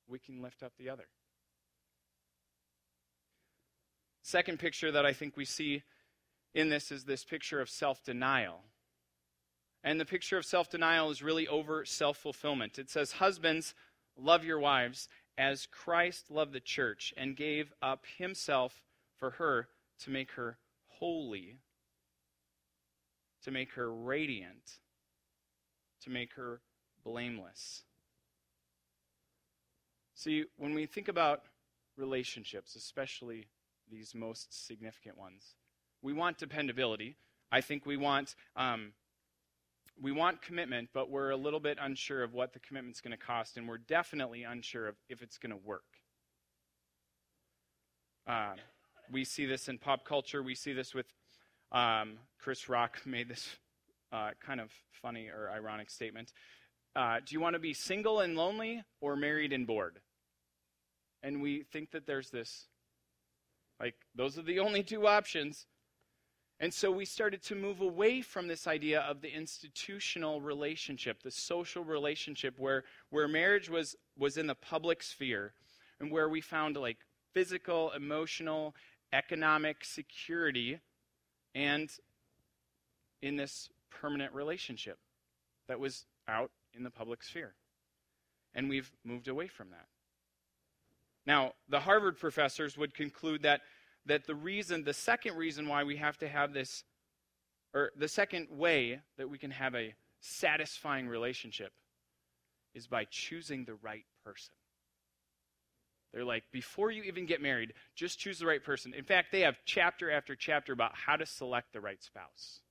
we 0.07 0.19
can 0.19 0.41
lift 0.41 0.63
up 0.63 0.73
the 0.77 0.89
other. 0.89 1.07
Second 4.23 4.59
picture 4.59 4.91
that 4.91 5.05
I 5.05 5.13
think 5.13 5.35
we 5.37 5.45
see 5.45 5.83
in 6.53 6.69
this 6.69 6.91
is 6.91 7.03
this 7.03 7.23
picture 7.23 7.61
of 7.61 7.69
self 7.69 8.03
denial. 8.03 8.63
And 9.83 9.99
the 9.99 10.05
picture 10.05 10.37
of 10.37 10.45
self 10.45 10.69
denial 10.69 11.09
is 11.09 11.23
really 11.23 11.47
over 11.47 11.85
self 11.85 12.17
fulfillment. 12.17 12.77
It 12.77 12.89
says, 12.89 13.13
Husbands, 13.13 13.73
love 14.17 14.43
your 14.43 14.59
wives 14.59 15.07
as 15.37 15.65
Christ 15.65 16.29
loved 16.29 16.51
the 16.51 16.59
church 16.59 17.13
and 17.15 17.35
gave 17.35 17.71
up 17.81 18.05
himself 18.17 18.81
for 19.17 19.31
her 19.31 19.69
to 19.99 20.09
make 20.09 20.31
her 20.31 20.57
holy, 20.87 21.57
to 23.43 23.51
make 23.51 23.71
her 23.73 23.93
radiant, 23.93 24.79
to 26.03 26.09
make 26.09 26.33
her 26.33 26.61
blameless. 27.03 27.83
See, 30.13 30.43
when 30.57 30.73
we 30.73 30.85
think 30.85 31.07
about 31.07 31.43
relationships, 31.95 32.75
especially 32.75 33.47
these 33.89 34.13
most 34.13 34.67
significant 34.67 35.17
ones, 35.17 35.55
we 36.01 36.11
want 36.11 36.37
dependability. 36.37 37.15
I 37.51 37.61
think 37.61 37.85
we 37.85 37.95
want 37.95 38.35
um, 38.57 38.91
we 40.01 40.11
want 40.11 40.41
commitment, 40.41 40.89
but 40.93 41.09
we're 41.09 41.31
a 41.31 41.37
little 41.37 41.59
bit 41.59 41.77
unsure 41.81 42.23
of 42.23 42.33
what 42.33 42.53
the 42.53 42.59
commitment's 42.59 43.01
going 43.01 43.11
to 43.11 43.17
cost, 43.17 43.57
and 43.57 43.67
we're 43.67 43.77
definitely 43.77 44.43
unsure 44.43 44.87
of 44.87 44.95
if 45.09 45.21
it's 45.21 45.37
going 45.37 45.51
to 45.51 45.59
work. 45.65 45.83
Uh, 48.27 48.53
we 49.11 49.23
see 49.23 49.45
this 49.45 49.67
in 49.67 49.77
pop 49.77 50.05
culture. 50.05 50.43
We 50.43 50.55
see 50.55 50.73
this 50.73 50.93
with 50.93 51.07
um, 51.71 52.17
Chris 52.39 52.69
Rock 52.69 52.99
made 53.05 53.27
this 53.27 53.49
uh, 54.11 54.31
kind 54.39 54.59
of 54.59 54.71
funny 55.01 55.27
or 55.27 55.51
ironic 55.51 55.89
statement. 55.89 56.33
Uh, 56.95 57.17
do 57.25 57.33
you 57.33 57.39
want 57.39 57.53
to 57.53 57.59
be 57.59 57.73
single 57.73 58.21
and 58.21 58.35
lonely 58.35 58.83
or 59.01 59.15
married 59.15 59.53
and 59.53 59.67
bored? 59.67 59.99
And 61.21 61.41
we 61.41 61.63
think 61.71 61.91
that 61.91 62.05
there's 62.05 62.29
this, 62.29 62.67
like, 63.79 63.95
those 64.15 64.37
are 64.37 64.43
the 64.43 64.59
only 64.59 64.83
two 64.83 65.07
options. 65.07 65.65
And 66.61 66.73
so 66.73 66.91
we 66.91 67.05
started 67.05 67.41
to 67.43 67.55
move 67.55 67.79
away 67.79 68.21
from 68.21 68.47
this 68.47 68.67
idea 68.67 68.99
of 69.01 69.21
the 69.21 69.29
institutional 69.29 70.41
relationship, 70.41 71.23
the 71.23 71.31
social 71.31 71.83
relationship 71.85 72.59
where, 72.59 72.83
where 73.11 73.29
marriage 73.29 73.69
was, 73.69 73.95
was 74.17 74.35
in 74.35 74.47
the 74.47 74.55
public 74.55 75.01
sphere 75.01 75.53
and 76.01 76.11
where 76.11 76.27
we 76.27 76.41
found 76.41 76.75
like 76.75 76.97
physical, 77.33 77.91
emotional, 77.91 78.75
economic 79.13 79.85
security 79.85 80.79
and 81.55 81.89
in 83.21 83.37
this 83.37 83.69
permanent 83.89 84.33
relationship 84.33 84.97
that 85.67 85.79
was 85.79 86.05
out 86.27 86.51
in 86.73 86.83
the 86.83 86.91
public 86.91 87.23
sphere. 87.23 87.53
And 88.53 88.69
we've 88.69 88.91
moved 89.05 89.27
away 89.29 89.47
from 89.47 89.69
that. 89.71 89.87
Now, 91.25 91.53
the 91.69 91.79
Harvard 91.79 92.17
professors 92.17 92.77
would 92.77 92.93
conclude 92.93 93.43
that 93.43 93.61
that 94.05 94.25
the 94.25 94.35
reason, 94.35 94.83
the 94.83 94.93
second 94.93 95.35
reason 95.35 95.67
why 95.67 95.83
we 95.83 95.97
have 95.97 96.17
to 96.17 96.27
have 96.27 96.53
this, 96.53 96.83
or 97.73 97.91
the 97.97 98.07
second 98.07 98.47
way 98.49 99.01
that 99.17 99.29
we 99.29 99.37
can 99.37 99.51
have 99.51 99.75
a 99.75 99.93
satisfying 100.21 101.07
relationship 101.07 101.71
is 102.73 102.87
by 102.87 103.05
choosing 103.09 103.65
the 103.65 103.75
right 103.75 104.05
person. 104.23 104.53
They're 106.13 106.25
like, 106.25 106.43
before 106.51 106.89
you 106.89 107.03
even 107.03 107.25
get 107.25 107.41
married, 107.41 107.73
just 107.95 108.19
choose 108.19 108.39
the 108.39 108.47
right 108.47 108.63
person. 108.63 108.93
In 108.93 109.03
fact, 109.03 109.31
they 109.31 109.41
have 109.41 109.57
chapter 109.65 110.09
after 110.09 110.35
chapter 110.35 110.73
about 110.73 110.95
how 110.95 111.15
to 111.15 111.25
select 111.25 111.73
the 111.73 111.81
right 111.81 112.01
spouse. 112.03 112.61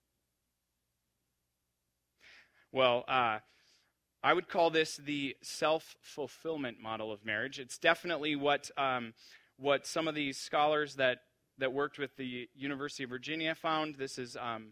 Well, 2.73 3.05
uh, 3.07 3.39
I 4.23 4.33
would 4.33 4.49
call 4.49 4.71
this 4.71 4.97
the 4.97 5.37
self 5.43 5.97
fulfillment 6.03 6.81
model 6.81 7.13
of 7.13 7.25
marriage. 7.25 7.61
It's 7.61 7.79
definitely 7.79 8.35
what 8.35 8.71
um, 8.77 9.15
what 9.59 9.87
some 9.87 10.09
of 10.09 10.15
these 10.15 10.39
scholars 10.39 10.95
that, 10.97 11.19
that 11.59 11.73
worked 11.73 11.99
with 11.99 12.17
the 12.17 12.49
University 12.55 13.05
of 13.05 13.11
Virginia 13.11 13.55
found. 13.55 13.97
This 13.97 14.19
is 14.19 14.37
um, 14.37 14.69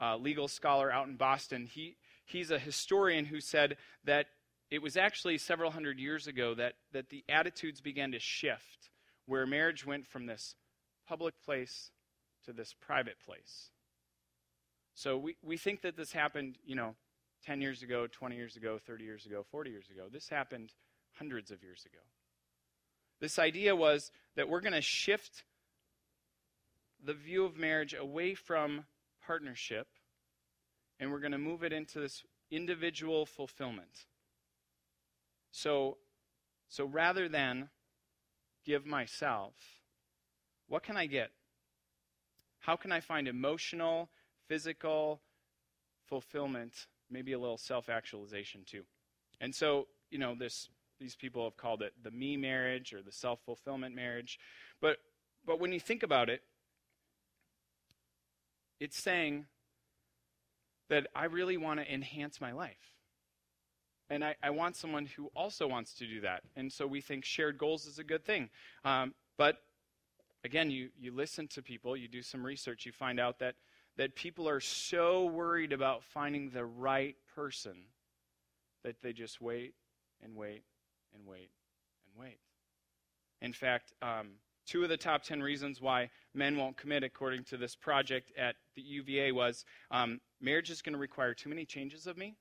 a 0.00 0.16
legal 0.16 0.48
scholar 0.48 0.92
out 0.92 1.06
in 1.06 1.16
Boston. 1.16 1.66
He, 1.66 1.96
he's 2.24 2.50
a 2.50 2.58
historian 2.58 3.24
who 3.24 3.40
said 3.40 3.76
that 4.04 4.26
it 4.70 4.82
was 4.82 4.96
actually 4.96 5.38
several 5.38 5.70
hundred 5.70 5.98
years 5.98 6.26
ago 6.26 6.54
that, 6.54 6.74
that 6.92 7.10
the 7.10 7.24
attitudes 7.28 7.80
began 7.80 8.12
to 8.12 8.18
shift, 8.18 8.90
where 9.26 9.46
marriage 9.46 9.86
went 9.86 10.06
from 10.06 10.26
this 10.26 10.56
public 11.06 11.34
place 11.44 11.90
to 12.44 12.52
this 12.52 12.74
private 12.80 13.16
place. 13.24 13.70
So 14.94 15.16
we, 15.16 15.36
we 15.42 15.56
think 15.56 15.82
that 15.82 15.96
this 15.96 16.12
happened, 16.12 16.58
you 16.64 16.76
know, 16.76 16.94
10 17.44 17.60
years 17.60 17.82
ago, 17.82 18.06
20 18.10 18.36
years 18.36 18.56
ago, 18.56 18.78
30 18.84 19.04
years 19.04 19.26
ago, 19.26 19.44
40 19.50 19.70
years 19.70 19.90
ago. 19.90 20.06
This 20.10 20.28
happened 20.28 20.72
hundreds 21.12 21.50
of 21.50 21.62
years 21.62 21.84
ago. 21.84 22.00
This 23.24 23.38
idea 23.38 23.74
was 23.74 24.12
that 24.36 24.50
we're 24.50 24.60
going 24.60 24.74
to 24.74 24.82
shift 24.82 25.44
the 27.02 27.14
view 27.14 27.46
of 27.46 27.56
marriage 27.56 27.94
away 27.94 28.34
from 28.34 28.84
partnership 29.26 29.86
and 31.00 31.10
we're 31.10 31.20
going 31.20 31.32
to 31.32 31.38
move 31.38 31.64
it 31.64 31.72
into 31.72 32.00
this 32.00 32.22
individual 32.50 33.24
fulfillment. 33.24 34.04
So, 35.52 35.96
so 36.68 36.84
rather 36.84 37.26
than 37.26 37.70
give 38.62 38.84
myself, 38.84 39.54
what 40.68 40.82
can 40.82 40.98
I 40.98 41.06
get? 41.06 41.30
How 42.58 42.76
can 42.76 42.92
I 42.92 43.00
find 43.00 43.26
emotional, 43.26 44.10
physical 44.48 45.22
fulfillment, 46.08 46.88
maybe 47.08 47.32
a 47.32 47.38
little 47.38 47.56
self 47.56 47.88
actualization 47.88 48.64
too? 48.66 48.82
And 49.40 49.54
so, 49.54 49.86
you 50.10 50.18
know, 50.18 50.34
this 50.34 50.68
these 51.00 51.16
people 51.16 51.44
have 51.44 51.56
called 51.56 51.82
it 51.82 51.92
the 52.02 52.10
me 52.10 52.36
marriage 52.36 52.92
or 52.92 53.02
the 53.02 53.12
self 53.12 53.40
fulfillment 53.44 53.94
marriage. 53.94 54.38
But, 54.80 54.98
but 55.46 55.60
when 55.60 55.72
you 55.72 55.80
think 55.80 56.02
about 56.02 56.28
it, 56.28 56.42
it's 58.80 58.98
saying 58.98 59.46
that 60.88 61.06
I 61.14 61.24
really 61.24 61.56
want 61.56 61.80
to 61.80 61.92
enhance 61.92 62.40
my 62.40 62.52
life. 62.52 62.94
And 64.10 64.24
I, 64.24 64.34
I, 64.42 64.50
want 64.50 64.76
someone 64.76 65.06
who 65.06 65.30
also 65.34 65.66
wants 65.66 65.94
to 65.94 66.06
do 66.06 66.20
that. 66.20 66.42
And 66.56 66.70
so 66.70 66.86
we 66.86 67.00
think 67.00 67.24
shared 67.24 67.56
goals 67.56 67.86
is 67.86 67.98
a 67.98 68.04
good 68.04 68.24
thing. 68.24 68.50
Um, 68.84 69.14
but 69.38 69.56
again, 70.44 70.70
you, 70.70 70.90
you 71.00 71.10
listen 71.10 71.48
to 71.48 71.62
people, 71.62 71.96
you 71.96 72.06
do 72.06 72.20
some 72.20 72.44
research, 72.44 72.84
you 72.84 72.92
find 72.92 73.18
out 73.18 73.38
that, 73.38 73.54
that 73.96 74.14
people 74.14 74.46
are 74.46 74.60
so 74.60 75.24
worried 75.24 75.72
about 75.72 76.04
finding 76.04 76.50
the 76.50 76.66
right 76.66 77.16
person 77.34 77.76
that 78.84 79.00
they 79.00 79.14
just 79.14 79.40
wait 79.40 79.72
and 80.22 80.36
wait 80.36 80.64
and 81.14 81.26
wait 81.26 81.50
and 82.06 82.22
wait. 82.22 82.38
In 83.40 83.52
fact, 83.52 83.92
um, 84.02 84.32
two 84.66 84.82
of 84.82 84.88
the 84.88 84.96
top 84.96 85.22
10 85.22 85.42
reasons 85.42 85.80
why 85.80 86.10
men 86.34 86.56
won't 86.56 86.76
commit, 86.76 87.02
according 87.02 87.44
to 87.44 87.56
this 87.56 87.74
project 87.74 88.32
at 88.38 88.56
the 88.74 88.82
UVA, 88.82 89.32
was 89.32 89.64
um, 89.90 90.20
marriage 90.40 90.70
is 90.70 90.82
going 90.82 90.94
to 90.94 90.98
require 90.98 91.34
too 91.34 91.48
many 91.48 91.64
changes 91.64 92.06
of 92.06 92.16
me. 92.16 92.36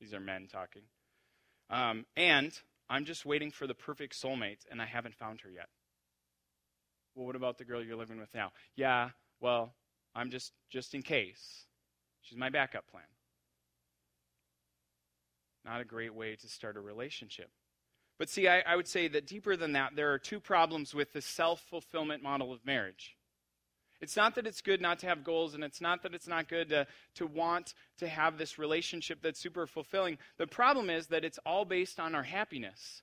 These 0.00 0.14
are 0.14 0.20
men 0.20 0.48
talking. 0.50 0.82
Um, 1.70 2.06
and 2.16 2.52
I'm 2.88 3.04
just 3.04 3.24
waiting 3.24 3.50
for 3.50 3.66
the 3.66 3.74
perfect 3.74 4.20
soulmate, 4.20 4.66
and 4.70 4.82
I 4.82 4.86
haven't 4.86 5.14
found 5.14 5.40
her 5.42 5.50
yet. 5.50 5.68
Well, 7.14 7.26
what 7.26 7.36
about 7.36 7.58
the 7.58 7.64
girl 7.64 7.82
you're 7.82 7.96
living 7.96 8.18
with 8.18 8.34
now? 8.34 8.52
Yeah, 8.74 9.10
well, 9.40 9.74
I'm 10.14 10.30
just 10.30 10.52
just 10.70 10.94
in 10.94 11.02
case. 11.02 11.66
She's 12.22 12.38
my 12.38 12.48
backup 12.48 12.86
plan. 12.90 13.04
Not 15.64 15.80
a 15.80 15.84
great 15.84 16.14
way 16.14 16.36
to 16.36 16.48
start 16.48 16.76
a 16.76 16.80
relationship. 16.80 17.50
But 18.22 18.30
see, 18.30 18.46
I, 18.46 18.60
I 18.60 18.76
would 18.76 18.86
say 18.86 19.08
that 19.08 19.26
deeper 19.26 19.56
than 19.56 19.72
that, 19.72 19.96
there 19.96 20.12
are 20.12 20.18
two 20.18 20.38
problems 20.38 20.94
with 20.94 21.12
the 21.12 21.20
self 21.20 21.60
fulfillment 21.62 22.22
model 22.22 22.52
of 22.52 22.64
marriage. 22.64 23.16
It's 24.00 24.14
not 24.14 24.36
that 24.36 24.46
it's 24.46 24.60
good 24.60 24.80
not 24.80 25.00
to 25.00 25.08
have 25.08 25.24
goals, 25.24 25.54
and 25.54 25.64
it's 25.64 25.80
not 25.80 26.04
that 26.04 26.14
it's 26.14 26.28
not 26.28 26.48
good 26.48 26.68
to, 26.68 26.86
to 27.16 27.26
want 27.26 27.74
to 27.98 28.06
have 28.06 28.38
this 28.38 28.60
relationship 28.60 29.18
that's 29.22 29.40
super 29.40 29.66
fulfilling. 29.66 30.18
The 30.38 30.46
problem 30.46 30.88
is 30.88 31.08
that 31.08 31.24
it's 31.24 31.40
all 31.44 31.64
based 31.64 31.98
on 31.98 32.14
our 32.14 32.22
happiness, 32.22 33.02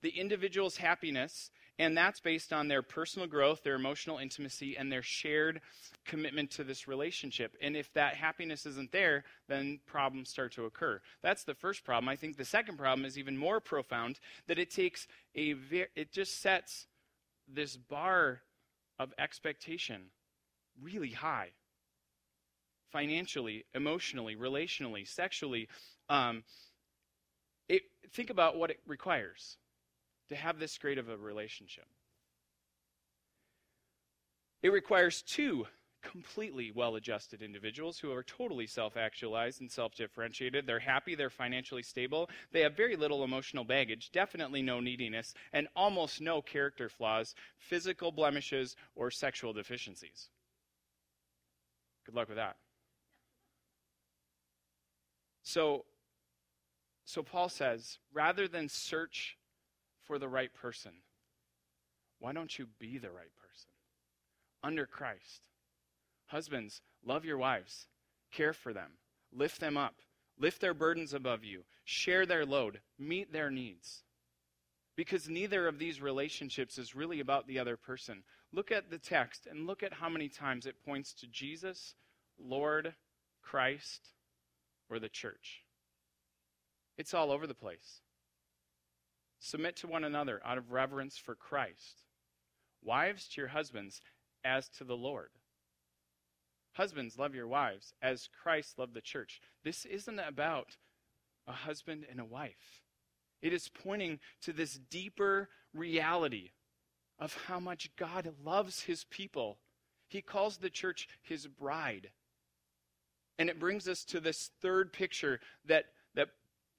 the 0.00 0.10
individual's 0.10 0.76
happiness, 0.76 1.50
and 1.78 1.96
that's 1.96 2.20
based 2.20 2.52
on 2.52 2.68
their 2.68 2.82
personal 2.82 3.26
growth, 3.26 3.62
their 3.62 3.74
emotional 3.74 4.18
intimacy, 4.18 4.76
and 4.76 4.92
their 4.92 5.02
shared 5.02 5.60
commitment 6.04 6.50
to 6.52 6.64
this 6.64 6.86
relationship. 6.86 7.56
And 7.62 7.76
if 7.76 7.92
that 7.94 8.14
happiness 8.14 8.66
isn't 8.66 8.92
there, 8.92 9.24
then 9.48 9.80
problems 9.86 10.28
start 10.28 10.52
to 10.54 10.64
occur. 10.64 11.00
That's 11.22 11.44
the 11.44 11.54
first 11.54 11.84
problem. 11.84 12.08
I 12.08 12.16
think 12.16 12.36
the 12.36 12.44
second 12.44 12.76
problem 12.76 13.04
is 13.04 13.18
even 13.18 13.36
more 13.36 13.60
profound 13.60 14.20
that 14.48 14.58
it 14.58 14.70
takes 14.70 15.06
a, 15.36 15.54
it 15.96 16.12
just 16.12 16.40
sets 16.40 16.86
this 17.48 17.76
bar 17.76 18.42
of 18.98 19.14
expectation 19.18 20.10
really 20.80 21.10
high 21.10 21.50
financially, 22.90 23.64
emotionally, 23.74 24.36
relationally, 24.36 25.08
sexually. 25.08 25.68
Um, 26.10 26.44
it, 27.68 27.82
think 28.12 28.28
about 28.28 28.56
what 28.56 28.70
it 28.70 28.80
requires 28.86 29.56
to 30.32 30.38
have 30.38 30.58
this 30.58 30.78
great 30.78 30.98
of 30.98 31.08
a 31.08 31.16
relationship. 31.16 31.86
It 34.62 34.72
requires 34.72 35.22
two 35.22 35.66
completely 36.02 36.72
well 36.74 36.96
adjusted 36.96 37.42
individuals 37.42 37.98
who 37.98 38.10
are 38.12 38.22
totally 38.22 38.66
self 38.66 38.96
actualized 38.96 39.60
and 39.60 39.70
self 39.70 39.94
differentiated. 39.94 40.66
They're 40.66 40.78
happy, 40.78 41.14
they're 41.14 41.30
financially 41.30 41.82
stable, 41.82 42.30
they 42.50 42.60
have 42.60 42.76
very 42.76 42.96
little 42.96 43.24
emotional 43.24 43.64
baggage, 43.64 44.10
definitely 44.10 44.62
no 44.62 44.80
neediness, 44.80 45.34
and 45.52 45.68
almost 45.76 46.20
no 46.20 46.40
character 46.40 46.88
flaws, 46.88 47.34
physical 47.58 48.10
blemishes, 48.10 48.76
or 48.94 49.10
sexual 49.10 49.52
deficiencies. 49.52 50.28
Good 52.06 52.14
luck 52.14 52.28
with 52.28 52.38
that. 52.38 52.56
So, 55.44 55.84
so 57.04 57.22
Paul 57.22 57.48
says, 57.48 57.98
rather 58.12 58.48
than 58.48 58.68
search 58.68 59.36
for 60.06 60.18
the 60.18 60.28
right 60.28 60.52
person, 60.52 60.92
why 62.18 62.32
don't 62.32 62.58
you 62.58 62.66
be 62.78 62.98
the 62.98 63.10
right 63.10 63.34
person? 63.36 63.70
Under 64.62 64.86
Christ. 64.86 65.42
Husbands, 66.26 66.80
love 67.04 67.24
your 67.24 67.38
wives, 67.38 67.88
care 68.30 68.52
for 68.52 68.72
them, 68.72 68.92
lift 69.32 69.60
them 69.60 69.76
up, 69.76 69.96
lift 70.38 70.60
their 70.60 70.74
burdens 70.74 71.12
above 71.12 71.44
you, 71.44 71.64
share 71.84 72.24
their 72.24 72.46
load, 72.46 72.80
meet 72.98 73.32
their 73.32 73.50
needs. 73.50 74.02
Because 74.96 75.28
neither 75.28 75.66
of 75.66 75.78
these 75.78 76.00
relationships 76.00 76.78
is 76.78 76.94
really 76.94 77.20
about 77.20 77.46
the 77.46 77.58
other 77.58 77.76
person. 77.76 78.22
Look 78.52 78.70
at 78.70 78.90
the 78.90 78.98
text 78.98 79.46
and 79.50 79.66
look 79.66 79.82
at 79.82 79.94
how 79.94 80.08
many 80.08 80.28
times 80.28 80.66
it 80.66 80.84
points 80.84 81.14
to 81.14 81.26
Jesus, 81.26 81.94
Lord, 82.38 82.94
Christ, 83.42 84.08
or 84.88 84.98
the 84.98 85.08
church. 85.08 85.64
It's 86.98 87.14
all 87.14 87.30
over 87.30 87.46
the 87.46 87.54
place. 87.54 88.00
Submit 89.44 89.74
to 89.78 89.88
one 89.88 90.04
another 90.04 90.40
out 90.44 90.56
of 90.56 90.70
reverence 90.70 91.18
for 91.18 91.34
Christ. 91.34 92.04
Wives 92.80 93.26
to 93.28 93.40
your 93.40 93.48
husbands 93.48 94.00
as 94.44 94.68
to 94.68 94.84
the 94.84 94.96
Lord. 94.96 95.30
Husbands, 96.74 97.18
love 97.18 97.34
your 97.34 97.48
wives 97.48 97.92
as 98.00 98.28
Christ 98.42 98.78
loved 98.78 98.94
the 98.94 99.00
church. 99.00 99.40
This 99.64 99.84
isn't 99.84 100.20
about 100.20 100.76
a 101.48 101.52
husband 101.52 102.06
and 102.08 102.20
a 102.20 102.24
wife. 102.24 102.82
It 103.42 103.52
is 103.52 103.68
pointing 103.68 104.20
to 104.42 104.52
this 104.52 104.78
deeper 104.78 105.48
reality 105.74 106.50
of 107.18 107.36
how 107.48 107.58
much 107.58 107.90
God 107.96 108.32
loves 108.44 108.82
his 108.82 109.04
people. 109.10 109.58
He 110.06 110.22
calls 110.22 110.58
the 110.58 110.70
church 110.70 111.08
his 111.20 111.48
bride. 111.48 112.10
And 113.40 113.50
it 113.50 113.58
brings 113.58 113.88
us 113.88 114.04
to 114.04 114.20
this 114.20 114.50
third 114.60 114.92
picture 114.92 115.40
that, 115.66 115.86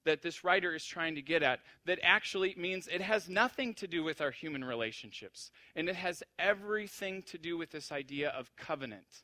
that, 0.04 0.22
this 0.22 0.44
writer 0.44 0.74
is 0.74 0.84
trying 0.84 1.14
to 1.14 1.22
get 1.22 1.42
at 1.42 1.60
that 1.86 1.98
actually 2.02 2.54
means 2.56 2.88
it 2.88 3.00
has 3.00 3.28
nothing 3.28 3.74
to 3.74 3.86
do 3.86 4.02
with 4.02 4.20
our 4.20 4.30
human 4.30 4.64
relationships. 4.64 5.50
And 5.74 5.88
it 5.88 5.96
has 5.96 6.22
everything 6.38 7.22
to 7.24 7.38
do 7.38 7.56
with 7.56 7.70
this 7.70 7.92
idea 7.92 8.30
of 8.30 8.54
covenant, 8.56 9.22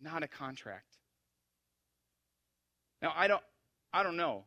not 0.00 0.22
a 0.22 0.28
contract. 0.28 0.96
Now, 3.02 3.12
I 3.16 3.28
don't, 3.28 3.42
I 3.92 4.02
don't 4.02 4.16
know 4.16 4.44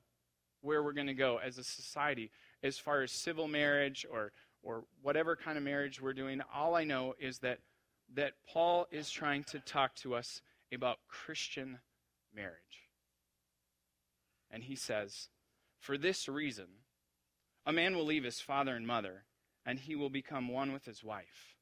where 0.61 0.83
we're 0.83 0.93
going 0.93 1.07
to 1.07 1.13
go 1.13 1.39
as 1.43 1.57
a 1.57 1.63
society 1.63 2.31
as 2.61 2.77
far 2.77 3.01
as 3.01 3.11
civil 3.11 3.47
marriage 3.47 4.05
or 4.09 4.31
or 4.63 4.85
whatever 5.01 5.35
kind 5.35 5.57
of 5.57 5.63
marriage 5.63 6.01
we're 6.01 6.13
doing, 6.13 6.41
all 6.53 6.75
I 6.75 6.85
know 6.85 7.13
is 7.19 7.39
that, 7.39 7.59
that 8.15 8.33
Paul 8.47 8.87
is 8.91 9.11
trying 9.11 9.43
to 9.45 9.59
talk 9.59 9.93
to 9.97 10.15
us 10.15 10.41
about 10.73 10.99
Christian 11.07 11.79
marriage. 12.33 12.82
And 14.53 14.63
he 14.63 14.75
says, 14.75 15.29
For 15.79 15.97
this 15.97 16.29
reason, 16.29 16.67
a 17.65 17.73
man 17.73 17.95
will 17.95 18.05
leave 18.05 18.23
his 18.23 18.39
father 18.39 18.75
and 18.75 18.85
mother, 18.85 19.23
and 19.65 19.79
he 19.79 19.95
will 19.95 20.11
become 20.11 20.47
one 20.47 20.71
with 20.71 20.85
his 20.85 21.03
wife. 21.03 21.55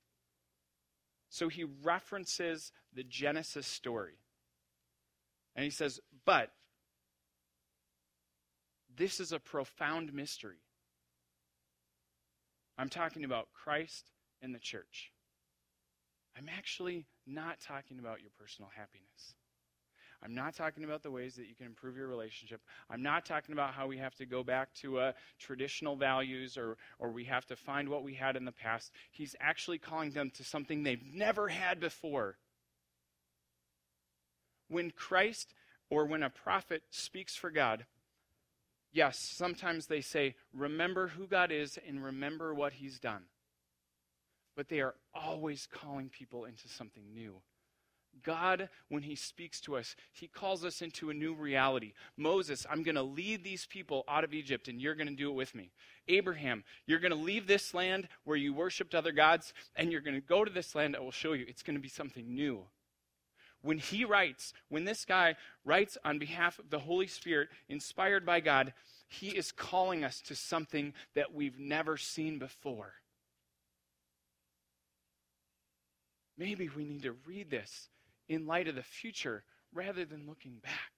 So 1.30 1.48
he 1.48 1.64
references 1.64 2.74
the 2.94 3.04
Genesis 3.04 3.66
story. 3.66 4.18
And 5.56 5.64
he 5.64 5.72
says, 5.72 6.02
But 6.26 6.52
this 8.94 9.22
is 9.22 9.32
a 9.32 9.40
profound 9.40 10.14
mystery. 10.14 10.60
I'm 12.78 12.90
talking 12.90 13.24
about 13.24 13.48
Christ 13.54 14.12
and 14.42 14.54
the 14.54 14.60
church. 14.60 15.14
I'm 16.38 16.50
actually 16.50 17.06
not 17.26 17.62
talking 17.62 18.00
about 18.00 18.22
your 18.22 18.32
personal 18.38 18.72
happiness. 18.76 19.36
I'm 20.24 20.36
not 20.36 20.56
talking 20.56 20.84
about 20.84 21.02
the 21.02 21.12
ways 21.12 21.36
that 21.36 21.48
you 21.48 21.56
can 21.56 21.66
improve 21.66 21.98
your 21.98 22.08
relationship. 22.08 22.62
I'm 22.90 23.02
not 23.02 23.26
talking 23.26 23.54
about 23.54 23.74
how 23.74 23.88
we 23.88 23.98
have 23.98 24.16
to 24.16 24.26
go 24.26 24.44
back 24.44 24.74
to 24.76 25.00
uh, 25.00 25.12
traditional 25.40 25.96
values 25.96 26.58
or, 26.58 26.78
or 27.00 27.12
we 27.12 27.26
have 27.26 27.46
to 27.48 27.56
find 27.56 27.90
what 27.90 28.04
we 28.04 28.14
had 28.14 28.36
in 28.36 28.46
the 28.46 28.52
past. 28.52 28.92
He's 29.12 29.36
actually 29.40 29.80
calling 29.80 30.12
them 30.12 30.32
to 30.36 30.44
something 30.44 30.84
they've 30.84 31.04
never 31.14 31.48
had 31.48 31.80
before. 31.80 32.38
When 34.68 34.92
Christ 34.92 35.54
or 35.90 36.06
when 36.06 36.24
a 36.24 36.30
prophet 36.30 36.84
speaks 36.92 37.36
for 37.36 37.50
God, 37.50 37.86
Yes, 38.94 39.18
sometimes 39.18 39.88
they 39.88 40.02
say, 40.02 40.36
remember 40.54 41.08
who 41.08 41.26
God 41.26 41.52
is 41.52 41.80
and 41.88 42.04
remember 42.04 42.54
what 42.54 42.74
he's 42.74 43.00
done. 43.00 43.24
But 44.56 44.68
they 44.68 44.82
are 44.82 44.96
always 45.14 45.66
calling 45.72 46.10
people 46.10 46.44
into 46.44 46.68
something 46.68 47.04
new. 47.14 47.36
God, 48.24 48.70
when 48.90 49.04
he 49.04 49.16
speaks 49.16 49.60
to 49.62 49.76
us, 49.76 49.96
he 50.12 50.28
calls 50.28 50.64
us 50.64 50.82
into 50.82 51.10
a 51.10 51.14
new 51.14 51.34
reality. 51.34 51.94
Moses, 52.18 52.66
I'm 52.70 52.84
going 52.84 52.96
to 52.96 53.04
lead 53.04 53.44
these 53.44 53.66
people 53.66 54.04
out 54.08 54.24
of 54.24 54.34
Egypt, 54.34 54.68
and 54.68 54.82
you're 54.82 54.96
going 54.96 55.08
to 55.08 55.16
do 55.16 55.30
it 55.30 55.36
with 55.36 55.56
me. 55.56 55.72
Abraham, 56.08 56.64
you're 56.86 57.00
going 57.00 57.12
to 57.12 57.18
leave 57.18 57.48
this 57.48 57.74
land 57.74 58.08
where 58.24 58.38
you 58.38 58.54
worshiped 58.54 58.94
other 58.94 59.12
gods, 59.12 59.54
and 59.76 59.92
you're 59.92 60.02
going 60.02 60.16
to 60.16 60.22
go 60.22 60.46
to 60.46 60.52
this 60.52 60.76
land 60.76 60.96
I 60.96 61.00
will 61.00 61.12
show 61.12 61.34
you 61.34 61.46
it's 61.48 61.64
going 61.64 61.76
to 61.76 61.82
be 61.82 61.90
something 61.90 62.34
new 62.34 62.66
when 63.62 63.78
he 63.78 64.06
writes, 64.06 64.54
when 64.70 64.86
this 64.86 65.06
guy 65.06 65.36
writes 65.64 65.98
on 66.04 66.20
behalf 66.20 66.60
of 66.60 66.70
the 66.70 66.80
Holy 66.80 67.08
Spirit, 67.08 67.50
inspired 67.70 68.26
by 68.26 68.40
God, 68.40 68.74
he 69.08 69.30
is 69.30 69.52
calling 69.52 70.04
us 70.04 70.22
to 70.22 70.36
something 70.36 70.94
that 71.16 71.34
we've 71.34 71.60
never 71.60 71.98
seen 71.98 72.40
before. 72.40 72.94
Maybe 76.38 76.70
we 76.70 76.86
need 76.86 77.04
to 77.04 77.16
read 77.28 77.52
this 77.52 77.90
in 78.32 78.46
light 78.46 78.68
of 78.68 78.76
the 78.76 78.84
future 78.84 79.44
rather 79.74 80.06
than 80.06 80.28
looking 80.28 80.60
back. 80.64 80.92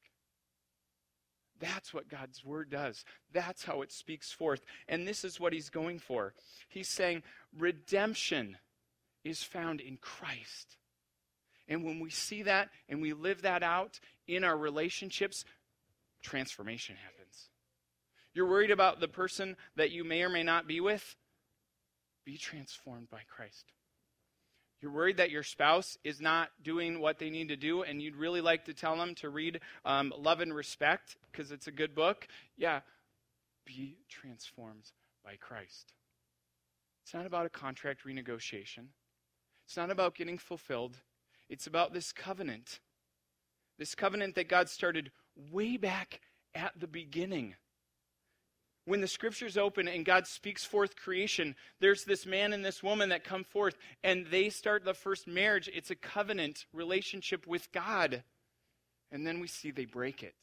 That's 1.60 1.93
what 1.93 2.10
God's 2.10 2.43
word 2.43 2.69
does. 2.69 3.06
That's 3.32 3.63
how 3.63 3.82
it 3.82 3.91
speaks 3.91 4.32
forth. 4.32 4.62
And 4.88 5.08
this 5.08 5.24
is 5.24 5.39
what 5.39 5.54
he's 5.54 5.69
going 5.69 6.00
for. 6.00 6.34
He's 6.67 6.89
saying 6.89 7.24
redemption 7.58 8.58
is 9.24 9.43
found 9.43 9.80
in 9.80 9.98
Christ. 9.98 10.78
And 11.67 11.84
when 11.84 12.00
we 12.00 12.10
see 12.10 12.43
that 12.43 12.69
and 12.89 13.02
we 13.02 13.13
live 13.13 13.43
that 13.43 13.63
out 13.63 14.00
in 14.28 14.43
our 14.43 14.58
relationships, 14.58 15.46
transformation 16.22 16.96
happens. 17.04 17.50
You're 18.34 18.50
worried 18.50 18.72
about 18.72 19.00
the 19.00 19.08
person 19.08 19.56
that 19.76 19.91
you 19.91 20.04
may 20.04 20.24
or 20.24 20.30
may 20.30 20.43
not 20.43 20.67
be 20.67 20.82
with? 20.82 21.15
be 22.26 22.38
transformed 22.38 23.10
by 23.10 23.22
Christ. 23.28 23.65
You're 24.84 24.91
worried 24.91 25.15
that 25.15 25.32
your 25.32 25.43
spouse 25.43 25.98
is 26.04 26.19
not 26.19 26.50
doing 26.62 27.00
what 27.00 27.17
they 27.17 27.30
need 27.30 27.48
to 27.48 27.56
do, 27.56 27.84
and 27.84 28.02
you'd 28.02 28.17
really 28.17 28.41
like 28.41 28.65
to 28.65 28.74
tell 28.74 28.98
them 28.98 29.15
to 29.15 29.30
read 29.30 29.62
um, 29.86 30.12
Love 30.17 30.41
and 30.41 30.54
Respect 30.54 31.15
because 31.32 31.54
it's 31.54 31.67
a 31.67 31.72
good 31.72 31.96
book. 31.96 32.28
Yeah, 32.58 32.82
be 33.65 33.96
transformed 34.10 34.91
by 35.24 35.38
Christ. 35.38 35.93
It's 37.02 37.13
not 37.13 37.26
about 37.26 37.46
a 37.46 37.50
contract 37.50 38.06
renegotiation, 38.06 38.88
it's 39.65 39.78
not 39.78 39.89
about 39.89 40.15
getting 40.15 40.38
fulfilled. 40.38 40.98
It's 41.50 41.65
about 41.67 41.93
this 41.93 42.12
covenant. 42.12 42.82
This 43.80 43.96
covenant 43.96 44.36
that 44.36 44.50
God 44.50 44.67
started 44.67 45.12
way 45.50 45.78
back 45.78 46.19
at 46.54 46.74
the 46.78 46.88
beginning. 46.88 47.56
When 48.86 49.00
the 49.00 49.08
scriptures 49.08 49.58
open 49.58 49.88
and 49.88 50.06
God 50.06 50.28
speaks 50.28 50.65
forth 50.65 50.98
creation, 50.98 51.56
there's 51.80 52.04
this 52.04 52.26
man 52.26 52.52
and 52.52 52.65
this 52.65 52.84
woman 52.84 53.10
that 53.10 53.24
come 53.24 53.46
forth 53.46 53.78
and 54.04 54.28
they 54.28 54.50
start 54.50 54.84
the 54.84 54.93
first 54.93 55.26
marriage. 55.26 55.69
It's 55.74 55.91
a 55.91 55.96
covenant 55.96 56.65
relationship 56.74 57.48
with 57.48 57.72
God. 57.72 58.24
And 59.12 59.26
then 59.26 59.39
we 59.39 59.48
see 59.48 59.72
they 59.72 59.86
break 59.86 60.22
it. 60.22 60.36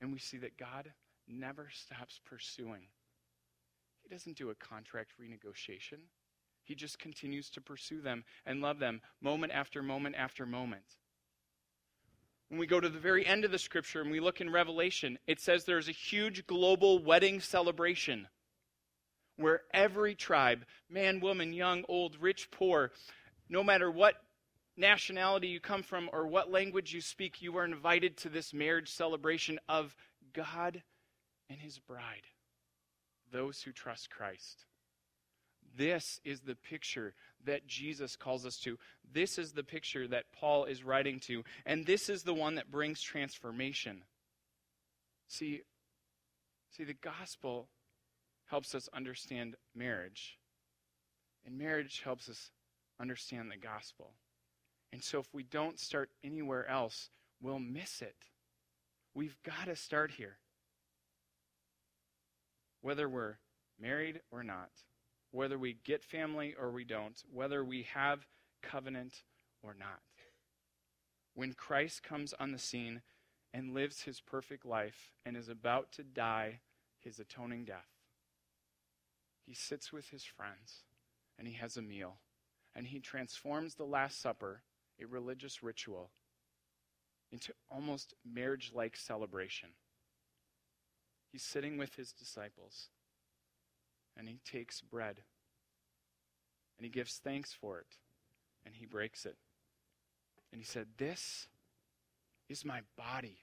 And 0.00 0.12
we 0.12 0.18
see 0.18 0.36
that 0.38 0.58
God 0.58 0.92
never 1.26 1.68
stops 1.72 2.20
pursuing. 2.26 2.88
He 4.02 4.08
doesn't 4.08 4.36
do 4.36 4.50
a 4.50 4.54
contract 4.54 5.12
renegotiation. 5.20 6.00
He 6.64 6.74
just 6.74 6.98
continues 6.98 7.48
to 7.50 7.60
pursue 7.60 8.00
them 8.00 8.24
and 8.44 8.60
love 8.60 8.78
them 8.78 9.00
moment 9.20 9.52
after 9.52 9.82
moment 9.82 10.16
after 10.16 10.44
moment. 10.44 10.98
When 12.52 12.58
we 12.58 12.66
go 12.66 12.80
to 12.80 12.90
the 12.90 12.98
very 12.98 13.24
end 13.24 13.46
of 13.46 13.50
the 13.50 13.58
scripture 13.58 14.02
and 14.02 14.10
we 14.10 14.20
look 14.20 14.42
in 14.42 14.50
Revelation, 14.50 15.18
it 15.26 15.40
says 15.40 15.64
there's 15.64 15.88
a 15.88 15.92
huge 15.92 16.46
global 16.46 17.02
wedding 17.02 17.40
celebration 17.40 18.28
where 19.36 19.62
every 19.72 20.14
tribe, 20.14 20.66
man, 20.90 21.20
woman, 21.20 21.54
young, 21.54 21.82
old, 21.88 22.18
rich, 22.20 22.50
poor, 22.50 22.92
no 23.48 23.64
matter 23.64 23.90
what 23.90 24.16
nationality 24.76 25.48
you 25.48 25.60
come 25.60 25.82
from 25.82 26.10
or 26.12 26.26
what 26.26 26.50
language 26.50 26.92
you 26.92 27.00
speak, 27.00 27.40
you 27.40 27.56
are 27.56 27.64
invited 27.64 28.18
to 28.18 28.28
this 28.28 28.52
marriage 28.52 28.90
celebration 28.90 29.58
of 29.66 29.96
God 30.34 30.82
and 31.48 31.58
his 31.58 31.78
bride, 31.78 32.26
those 33.32 33.62
who 33.62 33.72
trust 33.72 34.10
Christ. 34.10 34.66
This 35.76 36.20
is 36.24 36.40
the 36.40 36.54
picture 36.54 37.14
that 37.44 37.66
Jesus 37.66 38.16
calls 38.16 38.44
us 38.44 38.58
to. 38.58 38.78
This 39.12 39.38
is 39.38 39.52
the 39.52 39.64
picture 39.64 40.06
that 40.08 40.32
Paul 40.32 40.64
is 40.64 40.84
writing 40.84 41.18
to. 41.20 41.44
And 41.66 41.86
this 41.86 42.08
is 42.08 42.22
the 42.22 42.34
one 42.34 42.56
that 42.56 42.70
brings 42.70 43.00
transformation. 43.00 44.04
See, 45.28 45.62
see 46.76 46.84
the 46.84 46.94
gospel 46.94 47.68
helps 48.46 48.74
us 48.74 48.88
understand 48.92 49.56
marriage. 49.74 50.38
And 51.46 51.58
marriage 51.58 52.02
helps 52.04 52.28
us 52.28 52.50
understand 53.00 53.50
the 53.50 53.56
gospel. 53.56 54.12
And 54.92 55.02
so 55.02 55.18
if 55.18 55.32
we 55.32 55.42
don't 55.42 55.80
start 55.80 56.10
anywhere 56.22 56.68
else, 56.68 57.08
we'll 57.40 57.58
miss 57.58 58.02
it. 58.02 58.16
We've 59.14 59.36
got 59.42 59.66
to 59.66 59.76
start 59.76 60.12
here. 60.12 60.36
Whether 62.82 63.08
we're 63.08 63.38
married 63.80 64.20
or 64.30 64.42
not 64.42 64.70
whether 65.32 65.58
we 65.58 65.78
get 65.84 66.04
family 66.04 66.54
or 66.58 66.70
we 66.70 66.84
don't, 66.84 67.24
whether 67.32 67.64
we 67.64 67.82
have 67.94 68.26
covenant 68.62 69.22
or 69.62 69.74
not. 69.76 70.00
When 71.34 71.54
Christ 71.54 72.02
comes 72.02 72.34
on 72.38 72.52
the 72.52 72.58
scene 72.58 73.00
and 73.52 73.74
lives 73.74 74.02
his 74.02 74.20
perfect 74.20 74.64
life 74.64 75.12
and 75.24 75.36
is 75.36 75.48
about 75.48 75.90
to 75.92 76.02
die 76.02 76.60
his 77.00 77.18
atoning 77.18 77.64
death, 77.64 77.88
he 79.44 79.54
sits 79.54 79.92
with 79.92 80.10
his 80.10 80.22
friends 80.22 80.84
and 81.38 81.48
he 81.48 81.54
has 81.54 81.76
a 81.76 81.82
meal 81.82 82.18
and 82.76 82.86
he 82.86 83.00
transforms 83.00 83.74
the 83.74 83.84
Last 83.84 84.20
Supper, 84.20 84.62
a 85.00 85.06
religious 85.06 85.62
ritual, 85.62 86.10
into 87.30 87.52
almost 87.70 88.14
marriage 88.30 88.72
like 88.74 88.96
celebration. 88.96 89.70
He's 91.30 91.42
sitting 91.42 91.78
with 91.78 91.96
his 91.96 92.12
disciples 92.12 92.88
and 94.16 94.28
he 94.28 94.40
takes 94.44 94.80
bread 94.80 95.22
and 96.78 96.84
he 96.84 96.90
gives 96.90 97.18
thanks 97.18 97.52
for 97.52 97.78
it 97.78 97.96
and 98.64 98.74
he 98.74 98.86
breaks 98.86 99.24
it. 99.26 99.36
And 100.52 100.60
he 100.60 100.66
said, 100.66 100.86
This 100.98 101.48
is 102.48 102.64
my 102.64 102.80
body 102.96 103.38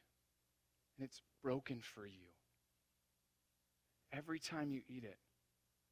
and 0.97 1.05
it's 1.05 1.21
broken 1.41 1.79
for 1.82 2.05
you. 2.05 2.34
Every 4.12 4.39
time 4.39 4.71
you 4.71 4.82
eat 4.88 5.03
it, 5.03 5.17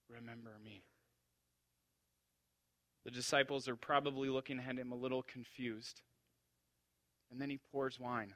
remember 0.10 0.52
me. 0.64 0.84
The 3.06 3.12
disciples 3.12 3.70
are 3.70 3.76
probably 3.76 4.28
looking 4.28 4.60
at 4.60 4.78
him 4.78 4.92
a 4.92 4.96
little 4.96 5.24
confused. 5.24 6.02
And 7.32 7.40
then 7.40 7.50
he 7.50 7.60
pours 7.72 8.00
wine. 8.00 8.34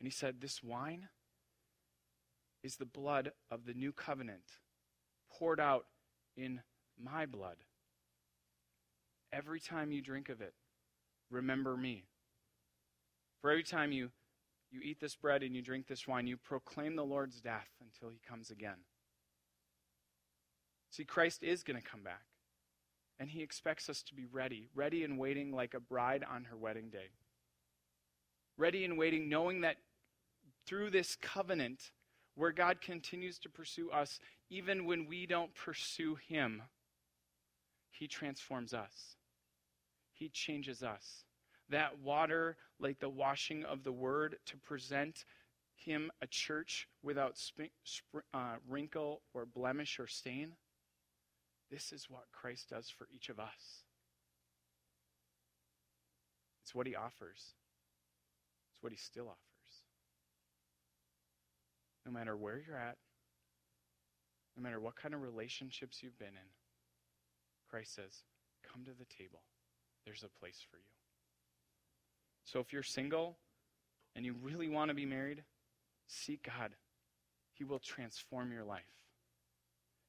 And 0.00 0.06
he 0.06 0.10
said, 0.10 0.40
This 0.40 0.62
wine 0.62 1.08
is 2.62 2.76
the 2.76 2.84
blood 2.84 3.32
of 3.50 3.64
the 3.66 3.74
new 3.74 3.92
covenant 3.92 4.60
poured 5.30 5.60
out 5.60 5.86
in 6.36 6.60
my 7.02 7.26
blood. 7.26 7.56
Every 9.32 9.60
time 9.60 9.92
you 9.92 10.02
drink 10.02 10.28
of 10.28 10.40
it, 10.40 10.54
remember 11.30 11.76
me. 11.76 12.04
For 13.40 13.50
every 13.50 13.62
time 13.64 13.92
you, 13.92 14.10
you 14.70 14.80
eat 14.82 15.00
this 15.00 15.16
bread 15.16 15.42
and 15.42 15.54
you 15.54 15.62
drink 15.62 15.86
this 15.86 16.06
wine, 16.06 16.26
you 16.26 16.36
proclaim 16.36 16.96
the 16.96 17.04
Lord's 17.04 17.40
death 17.40 17.68
until 17.80 18.10
he 18.10 18.20
comes 18.26 18.50
again. 18.50 18.78
See, 20.90 21.04
Christ 21.04 21.42
is 21.42 21.62
going 21.62 21.80
to 21.80 21.86
come 21.86 22.02
back. 22.02 22.22
And 23.18 23.30
he 23.30 23.42
expects 23.42 23.88
us 23.88 24.02
to 24.04 24.14
be 24.14 24.26
ready, 24.26 24.68
ready 24.74 25.04
and 25.04 25.18
waiting 25.18 25.52
like 25.52 25.74
a 25.74 25.80
bride 25.80 26.24
on 26.28 26.44
her 26.44 26.56
wedding 26.56 26.90
day. 26.90 27.10
Ready 28.58 28.84
and 28.84 28.98
waiting, 28.98 29.28
knowing 29.28 29.62
that 29.62 29.76
through 30.66 30.90
this 30.90 31.16
covenant, 31.20 31.92
where 32.34 32.52
God 32.52 32.80
continues 32.80 33.38
to 33.40 33.48
pursue 33.48 33.90
us 33.90 34.20
even 34.50 34.84
when 34.84 35.06
we 35.06 35.26
don't 35.26 35.54
pursue 35.54 36.16
Him. 36.28 36.62
He 37.90 38.08
transforms 38.08 38.74
us, 38.74 39.16
He 40.12 40.28
changes 40.28 40.82
us. 40.82 41.24
That 41.68 41.98
water, 42.00 42.56
like 42.78 42.98
the 42.98 43.08
washing 43.08 43.64
of 43.64 43.82
the 43.82 43.92
Word, 43.92 44.36
to 44.46 44.56
present 44.58 45.24
Him 45.74 46.10
a 46.20 46.26
church 46.26 46.88
without 47.02 47.38
sp- 47.38 47.72
sp- 47.84 48.26
uh, 48.34 48.56
wrinkle 48.68 49.22
or 49.32 49.46
blemish 49.46 49.98
or 49.98 50.06
stain, 50.06 50.52
this 51.70 51.92
is 51.92 52.10
what 52.10 52.24
Christ 52.32 52.70
does 52.70 52.90
for 52.90 53.08
each 53.14 53.28
of 53.28 53.38
us. 53.38 53.84
It's 56.62 56.74
what 56.74 56.86
He 56.86 56.94
offers, 56.94 57.54
it's 58.72 58.82
what 58.82 58.92
He 58.92 58.98
still 58.98 59.28
offers 59.28 59.51
no 62.04 62.12
matter 62.12 62.36
where 62.36 62.60
you're 62.64 62.76
at, 62.76 62.96
no 64.56 64.62
matter 64.62 64.80
what 64.80 64.96
kind 64.96 65.14
of 65.14 65.22
relationships 65.22 66.02
you've 66.02 66.18
been 66.18 66.28
in, 66.28 66.50
Christ 67.70 67.94
says, 67.94 68.22
Come 68.70 68.84
to 68.84 68.90
the 68.90 69.06
table. 69.06 69.42
There's 70.04 70.24
a 70.24 70.40
place 70.40 70.60
for 70.70 70.76
you. 70.76 70.84
So 72.44 72.60
if 72.60 72.72
you're 72.72 72.82
single 72.82 73.36
and 74.14 74.24
you 74.24 74.34
really 74.42 74.68
want 74.68 74.88
to 74.88 74.94
be 74.94 75.06
married, 75.06 75.42
seek 76.06 76.44
God. 76.44 76.74
He 77.54 77.64
will 77.64 77.78
transform 77.78 78.52
your 78.52 78.64
life. 78.64 78.82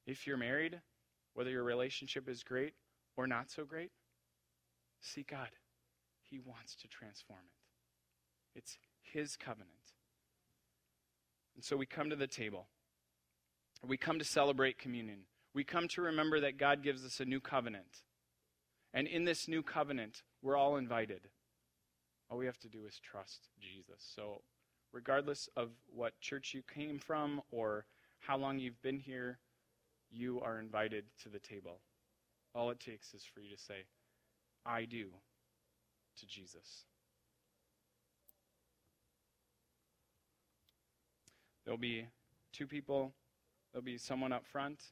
If 0.06 0.26
you're 0.26 0.36
married, 0.36 0.80
whether 1.34 1.50
your 1.50 1.64
relationship 1.64 2.28
is 2.28 2.42
great 2.42 2.74
or 3.16 3.26
not 3.26 3.50
so 3.50 3.64
great, 3.64 3.90
seek 5.00 5.30
God. 5.30 5.48
He 6.22 6.38
wants 6.38 6.74
to 6.76 6.88
transform 6.88 7.40
it. 7.46 8.58
It's 8.58 8.78
His 9.02 9.36
covenant. 9.36 9.93
And 11.54 11.64
so 11.64 11.76
we 11.76 11.86
come 11.86 12.10
to 12.10 12.16
the 12.16 12.26
table. 12.26 12.66
We 13.86 13.96
come 13.96 14.18
to 14.18 14.24
celebrate 14.24 14.78
communion. 14.78 15.20
We 15.54 15.64
come 15.64 15.88
to 15.88 16.02
remember 16.02 16.40
that 16.40 16.58
God 16.58 16.82
gives 16.82 17.04
us 17.04 17.20
a 17.20 17.24
new 17.24 17.40
covenant. 17.40 18.02
And 18.92 19.06
in 19.06 19.24
this 19.24 19.48
new 19.48 19.62
covenant, 19.62 20.22
we're 20.42 20.56
all 20.56 20.76
invited. 20.76 21.28
All 22.30 22.38
we 22.38 22.46
have 22.46 22.58
to 22.60 22.68
do 22.68 22.86
is 22.86 22.98
trust 22.98 23.48
Jesus. 23.60 24.04
So, 24.14 24.42
regardless 24.92 25.48
of 25.56 25.70
what 25.94 26.18
church 26.20 26.54
you 26.54 26.62
came 26.62 26.98
from 26.98 27.42
or 27.50 27.86
how 28.20 28.36
long 28.36 28.58
you've 28.58 28.80
been 28.82 28.98
here, 28.98 29.38
you 30.10 30.40
are 30.40 30.58
invited 30.58 31.04
to 31.22 31.28
the 31.28 31.38
table. 31.38 31.80
All 32.54 32.70
it 32.70 32.80
takes 32.80 33.14
is 33.14 33.24
for 33.24 33.40
you 33.40 33.54
to 33.54 33.60
say, 33.60 33.84
I 34.64 34.84
do 34.84 35.08
to 36.18 36.26
Jesus. 36.26 36.84
There'll 41.64 41.78
be 41.78 42.06
two 42.52 42.66
people, 42.66 43.12
there'll 43.72 43.84
be 43.84 43.98
someone 43.98 44.32
up 44.32 44.46
front. 44.46 44.82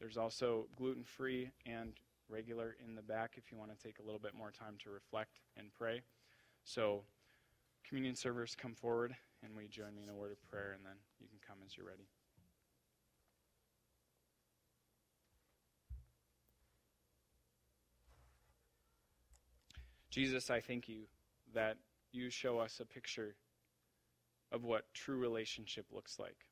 There's 0.00 0.16
also 0.16 0.66
gluten 0.76 1.04
free 1.04 1.50
and 1.64 1.92
regular 2.28 2.76
in 2.84 2.94
the 2.94 3.02
back 3.02 3.34
if 3.36 3.50
you 3.50 3.58
want 3.58 3.76
to 3.76 3.82
take 3.82 3.98
a 3.98 4.02
little 4.02 4.18
bit 4.18 4.34
more 4.34 4.50
time 4.50 4.76
to 4.84 4.90
reflect 4.90 5.40
and 5.56 5.72
pray. 5.72 6.02
So, 6.64 7.04
communion 7.86 8.16
servers 8.16 8.56
come 8.60 8.74
forward, 8.74 9.14
and 9.42 9.54
will 9.54 9.62
you 9.62 9.68
join 9.68 9.94
me 9.94 10.02
in 10.02 10.08
a 10.08 10.14
word 10.14 10.32
of 10.32 10.50
prayer, 10.50 10.72
and 10.74 10.84
then 10.84 10.96
you 11.20 11.28
can 11.28 11.38
come 11.46 11.58
as 11.64 11.76
you're 11.76 11.86
ready. 11.86 12.08
Jesus, 20.10 20.50
I 20.50 20.60
thank 20.60 20.88
you 20.88 21.02
that 21.54 21.76
you 22.10 22.30
show 22.30 22.58
us 22.58 22.80
a 22.80 22.86
picture 22.86 23.34
of 24.52 24.64
what 24.64 24.92
true 24.94 25.16
relationship 25.16 25.86
looks 25.92 26.18
like. 26.18 26.46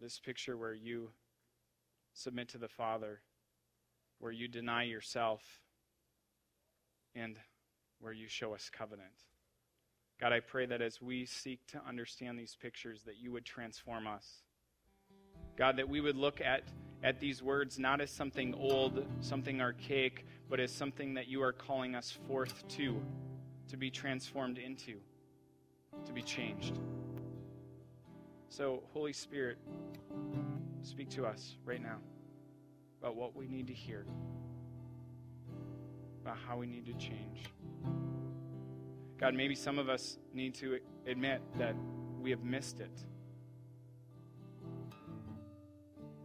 This 0.00 0.18
picture 0.18 0.56
where 0.56 0.74
you 0.74 1.10
submit 2.12 2.48
to 2.50 2.58
the 2.58 2.68
Father, 2.68 3.20
where 4.18 4.32
you 4.32 4.48
deny 4.48 4.84
yourself, 4.84 5.42
and 7.14 7.36
where 8.00 8.12
you 8.12 8.28
show 8.28 8.54
us 8.54 8.70
covenant. 8.70 9.08
God, 10.20 10.32
I 10.32 10.40
pray 10.40 10.66
that 10.66 10.80
as 10.80 11.00
we 11.02 11.26
seek 11.26 11.66
to 11.68 11.82
understand 11.86 12.38
these 12.38 12.56
pictures, 12.60 13.02
that 13.04 13.16
you 13.18 13.32
would 13.32 13.44
transform 13.44 14.06
us. 14.06 14.42
God, 15.56 15.76
that 15.76 15.88
we 15.88 16.00
would 16.00 16.16
look 16.16 16.40
at, 16.40 16.62
at 17.02 17.20
these 17.20 17.42
words 17.42 17.78
not 17.78 18.00
as 18.00 18.10
something 18.10 18.54
old, 18.54 19.04
something 19.20 19.60
archaic, 19.60 20.26
but 20.48 20.60
as 20.60 20.72
something 20.72 21.14
that 21.14 21.28
you 21.28 21.42
are 21.42 21.52
calling 21.52 21.94
us 21.94 22.10
forth 22.26 22.66
to, 22.68 23.00
to 23.68 23.76
be 23.76 23.90
transformed 23.90 24.58
into, 24.58 24.98
to 26.06 26.12
be 26.12 26.22
changed. 26.22 26.78
So, 28.48 28.82
Holy 28.92 29.12
Spirit, 29.12 29.58
speak 30.82 31.08
to 31.10 31.26
us 31.26 31.56
right 31.64 31.82
now 31.82 31.96
about 33.00 33.16
what 33.16 33.34
we 33.34 33.48
need 33.48 33.66
to 33.66 33.74
hear, 33.74 34.06
about 36.22 36.36
how 36.46 36.56
we 36.56 36.66
need 36.66 36.86
to 36.86 36.92
change. 36.94 37.46
God, 39.18 39.34
maybe 39.34 39.54
some 39.54 39.78
of 39.78 39.88
us 39.88 40.18
need 40.32 40.54
to 40.56 40.78
admit 41.06 41.40
that 41.58 41.74
we 42.20 42.30
have 42.30 42.44
missed 42.44 42.80
it. 42.80 42.90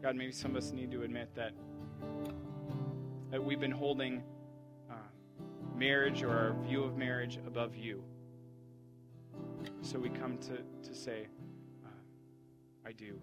God, 0.01 0.15
maybe 0.15 0.31
some 0.31 0.51
of 0.51 0.57
us 0.57 0.71
need 0.71 0.91
to 0.91 1.03
admit 1.03 1.33
that, 1.35 1.51
that 3.31 3.43
we've 3.43 3.59
been 3.59 3.71
holding 3.71 4.23
uh, 4.89 4.93
marriage 5.75 6.23
or 6.23 6.29
our 6.29 6.53
view 6.65 6.83
of 6.83 6.95
marriage 6.95 7.37
above 7.45 7.75
you. 7.75 8.03
So 9.81 9.99
we 9.99 10.09
come 10.09 10.37
to, 10.39 10.57
to 10.87 10.95
say, 10.95 11.27
uh, 11.85 11.89
I 12.87 12.91
do, 12.91 13.19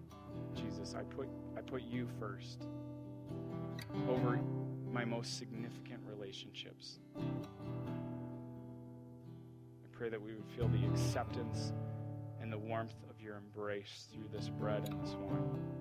Jesus. 0.55 0.95
I 0.97 1.03
put, 1.03 1.27
I 1.57 1.61
put 1.61 1.83
you 1.83 2.07
first 2.19 2.65
over 4.09 4.39
my 4.91 5.05
most 5.05 5.37
significant 5.37 6.01
relationships 6.07 6.99
I 7.15 7.21
pray 9.91 10.09
that 10.09 10.21
we 10.21 10.33
would 10.33 10.47
feel 10.55 10.67
the 10.67 10.85
acceptance 10.87 11.71
and 12.41 12.51
the 12.51 12.57
warmth 12.57 12.95
of 13.09 13.21
your 13.21 13.37
embrace 13.37 14.07
through 14.11 14.27
this 14.31 14.49
bread 14.49 14.87
and 14.89 15.01
this 15.01 15.15
wine. 15.15 15.76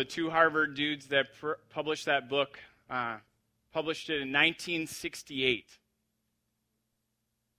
The 0.00 0.04
two 0.06 0.30
Harvard 0.30 0.74
dudes 0.76 1.08
that 1.08 1.26
pr- 1.38 1.60
published 1.68 2.06
that 2.06 2.30
book 2.30 2.58
uh, 2.88 3.18
published 3.70 4.08
it 4.08 4.22
in 4.22 4.32
1968. 4.32 5.66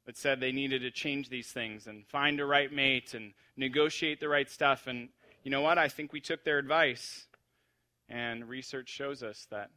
That 0.08 0.18
said 0.18 0.40
they 0.40 0.52
needed 0.52 0.82
to 0.82 0.90
change 0.90 1.30
these 1.30 1.52
things 1.52 1.86
and 1.86 2.04
find 2.08 2.40
a 2.40 2.46
right 2.48 2.74
mate 2.74 3.14
and 3.14 3.34
negotiate 3.56 4.20
the 4.20 4.28
right 4.28 4.50
stuff. 4.50 4.88
And 4.88 5.10
you 5.44 5.52
know 5.52 5.62
what? 5.62 5.78
I 5.78 5.88
think 5.88 6.14
we 6.14 6.20
took 6.20 6.44
their 6.44 6.58
advice. 6.58 7.28
And 8.10 8.50
research 8.50 8.90
shows 8.90 9.22
us 9.22 9.46
that, 9.52 9.70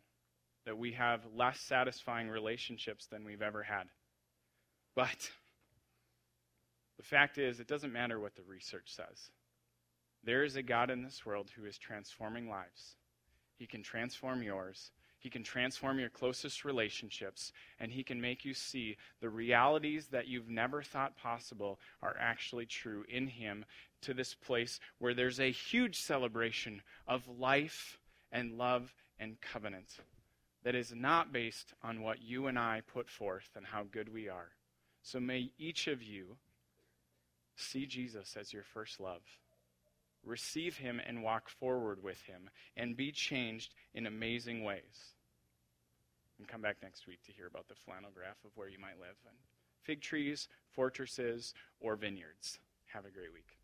that 0.65 0.79
we 0.79 0.93
have 0.93 1.21
less 1.37 1.61
satisfying 1.61 2.31
relationships 2.31 3.05
than 3.05 3.27
we've 3.27 3.43
ever 3.43 3.63
had. 3.63 3.89
But 4.97 5.31
the 6.97 7.05
fact 7.05 7.37
is, 7.37 7.61
it 7.61 7.69
doesn't 7.69 7.93
matter 7.93 8.19
what 8.19 8.37
the 8.37 8.43
research 8.49 8.87
says. 8.87 9.29
There 10.25 10.45
is 10.45 10.57
a 10.57 10.63
God 10.63 10.91
in 10.91 11.03
this 11.03 11.27
world 11.27 11.51
who 11.55 11.67
is 11.67 11.77
transforming 11.77 12.49
lives. 12.49 12.97
He 13.57 13.67
can 13.67 13.83
transform 13.83 14.43
yours. 14.43 14.91
He 15.19 15.31
can 15.31 15.43
transform 15.43 15.99
your 15.99 16.11
closest 16.11 16.65
relationships, 16.65 17.53
and 17.81 17.91
He 17.91 18.03
can 18.03 18.21
make 18.21 18.45
you 18.45 18.53
see 18.53 18.97
the 19.21 19.31
realities 19.31 20.09
that 20.09 20.29
you've 20.29 20.51
never 20.51 20.83
thought 20.83 21.17
possible 21.17 21.79
are 22.03 22.17
actually 22.21 22.67
true 22.67 23.05
in 23.09 23.27
Him 23.27 23.65
to 24.03 24.13
this 24.13 24.35
place 24.35 24.81
where 24.99 25.15
there's 25.15 25.41
a 25.41 25.51
huge 25.51 25.99
celebration 25.99 26.83
of 27.09 27.27
life 27.27 27.99
and 28.33 28.59
love 28.59 28.95
and 29.19 29.41
covenant 29.41 29.97
that 30.63 30.75
is 30.75 30.93
not 30.95 31.33
based 31.33 31.73
on 31.83 32.03
what 32.03 32.23
you 32.23 32.47
and 32.47 32.59
I 32.59 32.83
put 32.93 33.09
forth 33.09 33.51
and 33.57 33.65
how 33.65 33.85
good 33.91 34.13
we 34.13 34.29
are. 34.29 34.51
So 35.03 35.21
may 35.21 35.51
each 35.59 35.87
of 35.87 36.03
you 36.03 36.37
see 37.57 37.87
Jesus 37.87 38.37
as 38.39 38.53
your 38.53 38.63
first 38.63 39.01
love. 39.01 39.23
Receive 40.25 40.79
him 40.79 41.01
and 41.07 41.23
walk 41.23 41.49
forward 41.49 42.03
with 42.03 42.23
him 42.23 42.51
and 42.77 42.97
be 42.97 43.13
changed 43.13 43.75
in 43.95 44.07
amazing 44.07 44.65
ways. 44.65 45.15
And 46.39 46.49
come 46.49 46.63
back 46.63 46.77
next 46.83 47.07
week 47.07 47.23
to 47.25 47.33
hear 47.33 47.47
about 47.47 47.69
the 47.69 47.75
flannel 47.75 48.11
graph 48.15 48.45
of 48.45 48.51
where 48.57 48.69
you 48.69 48.79
might 48.79 48.99
live 48.99 49.17
and 49.27 49.37
fig 49.83 50.01
trees, 50.01 50.49
fortresses, 50.71 51.55
or 51.81 51.95
vineyards. 51.95 52.59
Have 52.87 53.05
a 53.05 53.11
great 53.11 53.33
week. 53.33 53.59